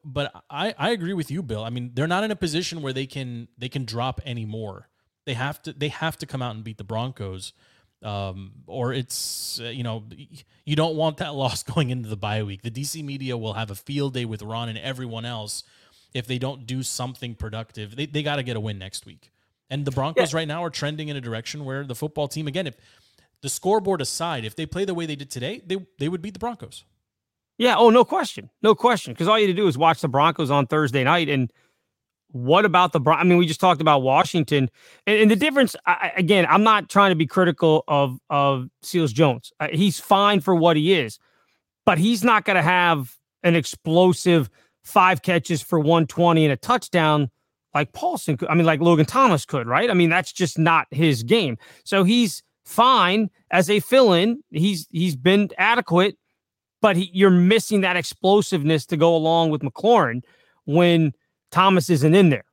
[0.03, 1.63] but I, I agree with you, Bill.
[1.63, 4.89] I mean, they're not in a position where they can they can drop anymore.
[5.25, 7.53] They have to they have to come out and beat the Broncos,
[8.03, 10.03] um, or it's uh, you know
[10.65, 12.63] you don't want that loss going into the bye week.
[12.63, 15.63] The DC media will have a field day with Ron and everyone else
[16.13, 17.95] if they don't do something productive.
[17.95, 19.30] They they got to get a win next week.
[19.71, 20.37] And the Broncos yeah.
[20.37, 22.75] right now are trending in a direction where the football team again, if
[23.41, 26.33] the scoreboard aside, if they play the way they did today, they they would beat
[26.33, 26.83] the Broncos.
[27.57, 27.75] Yeah.
[27.77, 28.49] Oh, no question.
[28.61, 29.13] No question.
[29.13, 31.29] Because all you had to do is watch the Broncos on Thursday night.
[31.29, 31.51] And
[32.31, 33.19] what about the Bron?
[33.19, 34.69] I mean, we just talked about Washington,
[35.07, 35.75] and, and the difference.
[35.85, 39.53] I, again, I'm not trying to be critical of of Seals Jones.
[39.59, 41.17] Uh, he's fine for what he is,
[41.85, 44.49] but he's not going to have an explosive
[44.83, 47.29] five catches for 120 and a touchdown
[47.73, 48.49] like Paulson could.
[48.49, 49.89] I mean, like Logan Thomas could, right?
[49.89, 51.57] I mean, that's just not his game.
[51.83, 54.43] So he's fine as a fill-in.
[54.49, 56.17] He's he's been adequate
[56.81, 60.23] but he, you're missing that explosiveness to go along with McLaurin
[60.65, 61.13] when
[61.51, 62.43] Thomas isn't in there.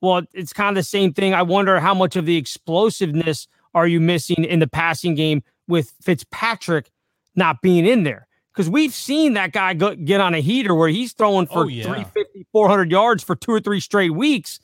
[0.00, 1.34] Well, it's kind of the same thing.
[1.34, 5.92] I wonder how much of the explosiveness are you missing in the passing game with
[6.02, 6.90] Fitzpatrick
[7.36, 8.26] not being in there?
[8.54, 11.68] Because we've seen that guy go, get on a heater where he's throwing for oh,
[11.68, 11.84] yeah.
[11.84, 14.60] 350, 400 yards for two or three straight weeks.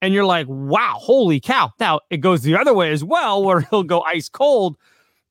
[0.00, 1.72] And you're like, wow, holy cow.
[1.78, 4.76] Now it goes the other way as well, where he'll go ice cold.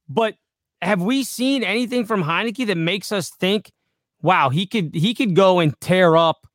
[0.07, 0.35] But
[0.83, 3.71] have we seen anything from Heinicke that makes us think,
[4.21, 6.45] wow, he could he could go and tear up,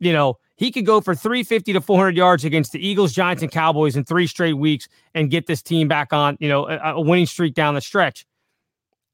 [0.00, 3.52] you know, he could go for 350 to 400 yards against the Eagles, Giants, and
[3.52, 7.00] Cowboys in three straight weeks and get this team back on, you know, a, a
[7.00, 8.24] winning streak down the stretch.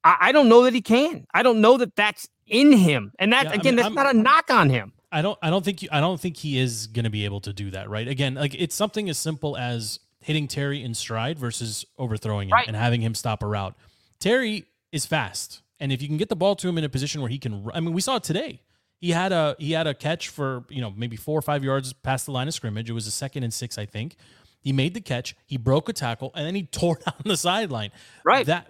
[0.05, 1.27] I, I, don't know that he can.
[1.33, 3.95] I don't know that that's in him, and that yeah, again, I mean, that's I'm,
[3.95, 4.93] not a knock on him.
[5.13, 5.39] I don't.
[5.43, 5.83] I don't think.
[5.83, 7.91] You, I don't think he is going to be able to do that.
[7.91, 8.07] Right.
[8.07, 12.67] Again, like it's something as simple as hitting Terry in stride versus overthrowing him right.
[12.67, 13.75] and having him stop a route.
[14.19, 17.21] Terry is fast, and if you can get the ball to him in a position
[17.21, 18.63] where he can, I mean, we saw it today.
[19.01, 21.93] He had a he had a catch for you know maybe four or five yards
[21.93, 22.89] past the line of scrimmage.
[22.89, 24.17] It was a second and six, I think.
[24.61, 25.35] He made the catch.
[25.47, 27.91] He broke a tackle, and then he tore down the sideline.
[28.25, 28.47] Right.
[28.47, 28.67] That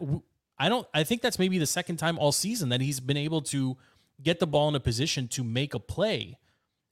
[0.60, 0.86] I don't.
[0.92, 3.78] I think that's maybe the second time all season that he's been able to
[4.22, 6.38] get the ball in a position to make a play.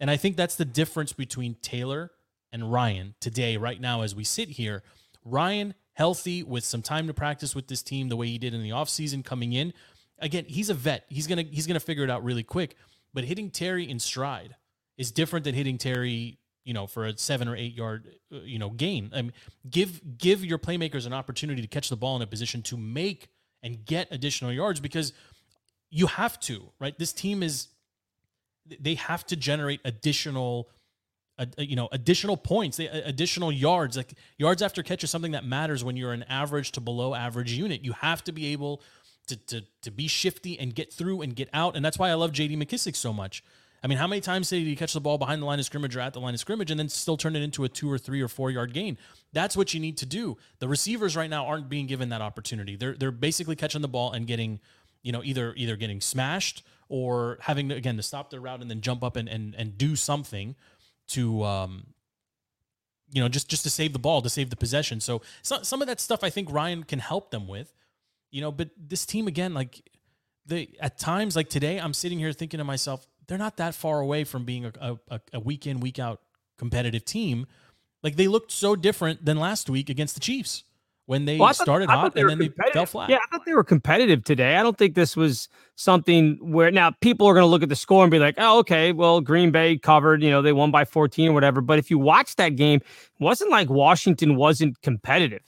[0.00, 2.10] And I think that's the difference between Taylor
[2.50, 4.82] and Ryan today, right now, as we sit here.
[5.22, 8.62] Ryan healthy with some time to practice with this team the way he did in
[8.62, 9.74] the offseason coming in.
[10.18, 11.04] Again, he's a vet.
[11.08, 12.74] He's to he's to figure it out really quick,
[13.12, 14.56] but hitting Terry in stride
[14.96, 18.58] is different than hitting Terry, you know, for a 7 or 8 yard, uh, you
[18.58, 19.10] know, gain.
[19.14, 19.32] I mean,
[19.68, 23.28] give give your playmakers an opportunity to catch the ball in a position to make
[23.62, 25.12] and get additional yards because
[25.90, 26.98] you have to, right?
[26.98, 27.68] This team is
[28.80, 30.68] they have to generate additional
[31.38, 33.96] uh, uh, you know additional points they uh, additional yards.
[33.96, 37.52] Like yards after catch is something that matters when you're an average to below average
[37.52, 37.84] unit.
[37.84, 38.82] You have to be able
[39.28, 42.14] to, to, to be shifty and get through and get out and that's why i
[42.14, 43.44] love jd mckissic so much
[43.82, 45.96] i mean how many times did he catch the ball behind the line of scrimmage
[45.96, 47.98] or at the line of scrimmage and then still turn it into a two or
[47.98, 48.98] three or four yard gain?
[49.32, 50.36] That's what you need to do.
[50.58, 52.76] The receivers right now aren't being given that opportunity.
[52.76, 54.60] They're they're basically catching the ball and getting
[55.02, 58.70] you know either either getting smashed or having to, again to stop their route and
[58.70, 60.56] then jump up and and, and do something
[61.08, 61.86] to um,
[63.12, 65.00] you know just just to save the ball to save the possession.
[65.00, 67.72] So, so some of that stuff i think ryan can help them with
[68.30, 69.82] you know but this team again like
[70.46, 74.00] they at times like today i'm sitting here thinking to myself they're not that far
[74.00, 76.20] away from being a, a, a week in week out
[76.58, 77.46] competitive team
[78.02, 80.64] like they looked so different than last week against the chiefs
[81.06, 83.08] when they well, thought, started hot and then they fell flat.
[83.08, 84.56] Yeah, I thought they were competitive today.
[84.56, 87.76] I don't think this was something where now people are going to look at the
[87.76, 90.84] score and be like, "Oh, okay, well, Green Bay covered, you know, they won by
[90.84, 95.42] 14 or whatever." But if you watch that game, it wasn't like Washington wasn't competitive.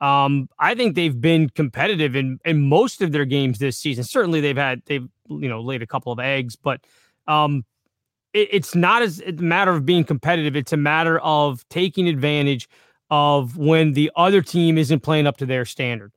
[0.00, 4.04] Um, I think they've been competitive in in most of their games this season.
[4.04, 6.80] Certainly, they've had they've you know laid a couple of eggs, but
[7.26, 7.64] um,
[8.32, 10.56] it, it's not as a matter of being competitive.
[10.56, 12.68] It's a matter of taking advantage
[13.10, 16.12] of when the other team isn't playing up to their standard.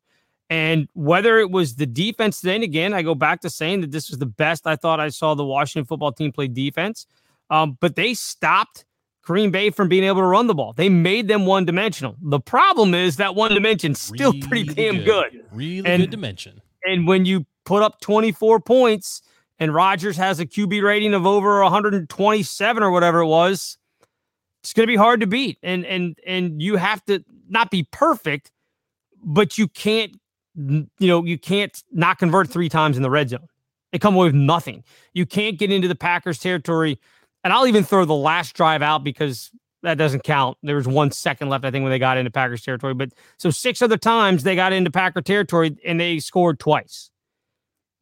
[0.49, 4.09] And whether it was the defense then again, I go back to saying that this
[4.09, 7.05] was the best I thought I saw the Washington football team play defense.
[7.49, 8.85] Um, but they stopped
[9.23, 10.71] Green Bay from being able to run the ball.
[10.71, 12.15] They made them one dimensional.
[12.21, 15.31] The problem is that one dimension still really pretty damn good.
[15.31, 15.45] good.
[15.51, 16.61] Really and, good dimension.
[16.85, 19.21] And when you put up 24 points
[19.59, 23.77] and Rodgers has a QB rating of over 127 or whatever it was,
[24.61, 25.57] it's going to be hard to beat.
[25.63, 28.51] And and and you have to not be perfect
[29.23, 30.15] but you can't
[30.55, 33.47] you know you can't not convert three times in the red zone.
[33.91, 34.83] They come away with nothing.
[35.13, 36.99] You can't get into the packers territory.
[37.43, 39.51] And i'll even throw the last drive out because
[39.83, 40.57] that doesn't count.
[40.63, 42.93] There was one second left i think when they got into packers territory.
[42.93, 47.11] But so six other times they got into packer territory and they scored twice.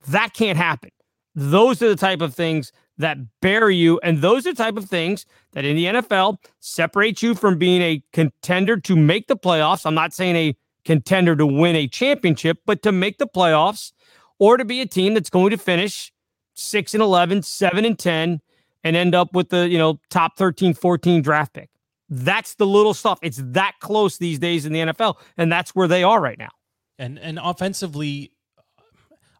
[0.08, 0.92] That can't happen
[1.36, 4.00] those are the type of things that bury you.
[4.02, 7.82] And those are the type of things that in the NFL separate you from being
[7.82, 9.86] a contender to make the playoffs.
[9.86, 13.92] I'm not saying a contender to win a championship, but to make the playoffs
[14.40, 16.14] or to be a team that's going to finish
[16.56, 18.42] 6 and 11, 7 and 10
[18.84, 21.70] and end up with the, you know, top 13, 14 draft pick.
[22.08, 23.20] That's the little stuff.
[23.24, 26.52] It's that close these days in the NFL and that's where they are right now.
[26.98, 28.32] And and offensively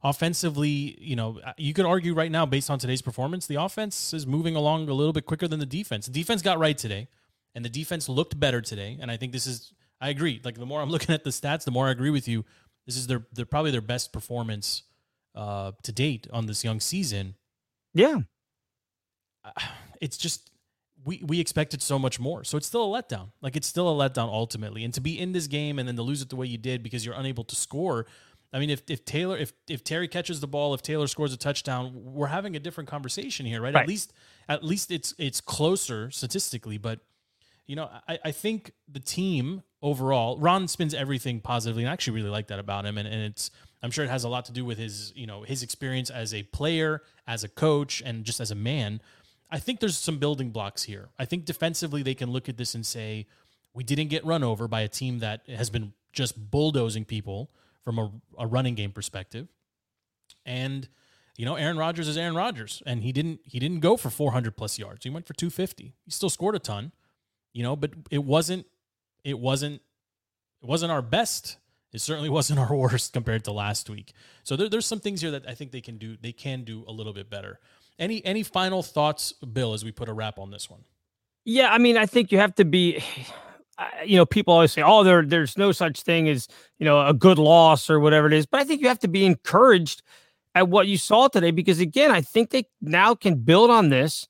[0.06, 4.28] offensively, you know, you could argue right now based on today's performance, the offense is
[4.28, 6.06] moving along a little bit quicker than the defense.
[6.06, 7.08] The defense got right today
[7.56, 10.40] and the defense looked better today and I think this is I agree.
[10.44, 12.46] Like the more I'm looking at the stats, the more I agree with you.
[12.86, 14.84] This is their they're probably their best performance
[15.34, 17.34] uh, to date on this young season.
[17.96, 18.20] Yeah,
[20.02, 20.52] it's just
[21.04, 22.44] we we expected so much more.
[22.44, 23.32] So it's still a letdown.
[23.42, 24.84] Like it's still a letdown ultimately.
[24.84, 26.84] And to be in this game and then to lose it the way you did
[26.84, 28.06] because you're unable to score.
[28.56, 31.38] I mean, if if Taylor if if Terry catches the ball, if Taylor scores a
[31.38, 33.74] touchdown, we're having a different conversation here, right?
[33.74, 33.82] right.
[33.82, 34.14] At least
[34.48, 37.02] at least it's it's closer statistically, but
[37.68, 42.16] you know, I, I think the team overall, Ron spins everything positively, and I actually
[42.16, 42.98] really like that about him.
[42.98, 43.52] And, and it's
[43.84, 46.34] I'm sure it has a lot to do with his, you know, his experience as
[46.34, 49.02] a player, as a coach, and just as a man.
[49.52, 51.10] I think there's some building blocks here.
[51.20, 53.28] I think defensively they can look at this and say,
[53.74, 57.52] we didn't get run over by a team that has been just bulldozing people
[57.86, 59.48] from a, a running game perspective.
[60.46, 60.90] And
[61.38, 64.58] you know, Aaron Rodgers is Aaron Rodgers, and he didn't he didn't go for 400
[64.58, 65.04] plus yards.
[65.04, 65.94] He went for 250.
[66.04, 66.92] He still scored a ton,
[67.54, 68.66] you know, but it wasn't
[69.24, 69.82] it wasn't
[70.62, 71.58] it wasn't our best.
[71.94, 74.14] It certainly wasn't our worst compared to last week.
[74.44, 76.18] So there, there's some things here that I think they can do.
[76.20, 77.60] They can do a little bit better.
[78.00, 80.84] Any any final thoughts, Bill, as we put a wrap on this one?
[81.44, 83.04] Yeah, I mean, I think you have to be.
[84.06, 86.48] You know, people always say, "Oh, there, there's no such thing as
[86.80, 89.08] you know a good loss or whatever it is." But I think you have to
[89.08, 90.02] be encouraged
[90.54, 94.28] at what you saw today because, again, I think they now can build on this,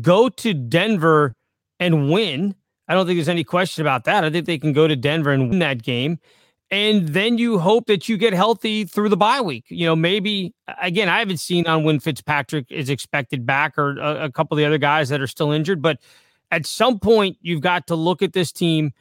[0.00, 1.34] go to Denver
[1.80, 2.54] and win.
[2.88, 4.24] I don't think there's any question about that.
[4.24, 6.18] I think they can go to Denver and win that game
[6.72, 9.66] and then you hope that you get healthy through the bye week.
[9.68, 14.24] You know, maybe again, I haven't seen on when Fitzpatrick is expected back or a,
[14.24, 15.98] a, couple of the other guys that are still injured, but
[16.52, 18.92] at some point you've got to look at this team,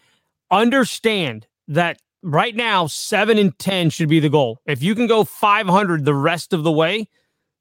[0.49, 4.59] understand that right now seven and ten should be the goal.
[4.65, 7.07] If you can go 500 the rest of the way,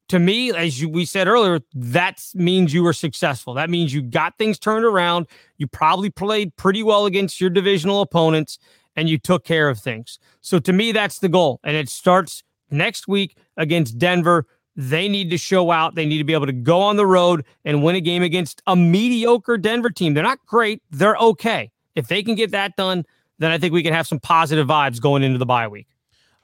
[0.07, 3.53] to me, as you, we said earlier, that means you were successful.
[3.53, 5.27] That means you got things turned around.
[5.57, 8.57] You probably played pretty well against your divisional opponents
[8.95, 10.19] and you took care of things.
[10.41, 11.59] So to me, that's the goal.
[11.63, 14.47] And it starts next week against Denver.
[14.75, 15.95] They need to show out.
[15.95, 18.61] They need to be able to go on the road and win a game against
[18.67, 20.13] a mediocre Denver team.
[20.13, 21.71] They're not great, they're okay.
[21.95, 23.05] If they can get that done,
[23.39, 25.87] then I think we can have some positive vibes going into the bye week.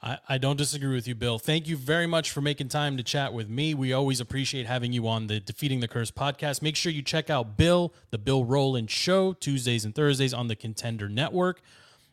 [0.01, 1.39] I, I don't disagree with you, Bill.
[1.39, 3.73] Thank you very much for making time to chat with me.
[3.73, 6.61] We always appreciate having you on the Defeating the Curse podcast.
[6.61, 10.55] Make sure you check out Bill, the Bill Rowland Show, Tuesdays and Thursdays on the
[10.55, 11.61] Contender Network.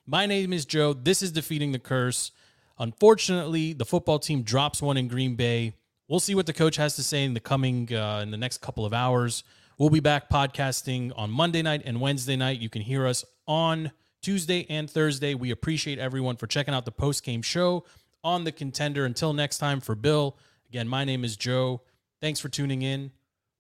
[0.07, 0.93] My name is Joe.
[0.93, 2.31] This is Defeating the Curse.
[2.79, 5.75] Unfortunately, the football team drops one in Green Bay.
[6.09, 8.61] We'll see what the coach has to say in the coming uh, in the next
[8.61, 9.43] couple of hours.
[9.79, 12.61] We'll be back podcasting on Monday night and Wednesday night.
[12.61, 13.91] You can hear us on
[14.21, 15.35] Tuesday and Thursday.
[15.35, 17.85] We appreciate everyone for checking out the post game show
[18.23, 19.05] on the contender.
[19.05, 20.37] Until next time, for Bill,
[20.69, 21.83] again, my name is Joe.
[22.21, 23.11] Thanks for tuning in.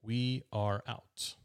[0.03, 1.36] We are out.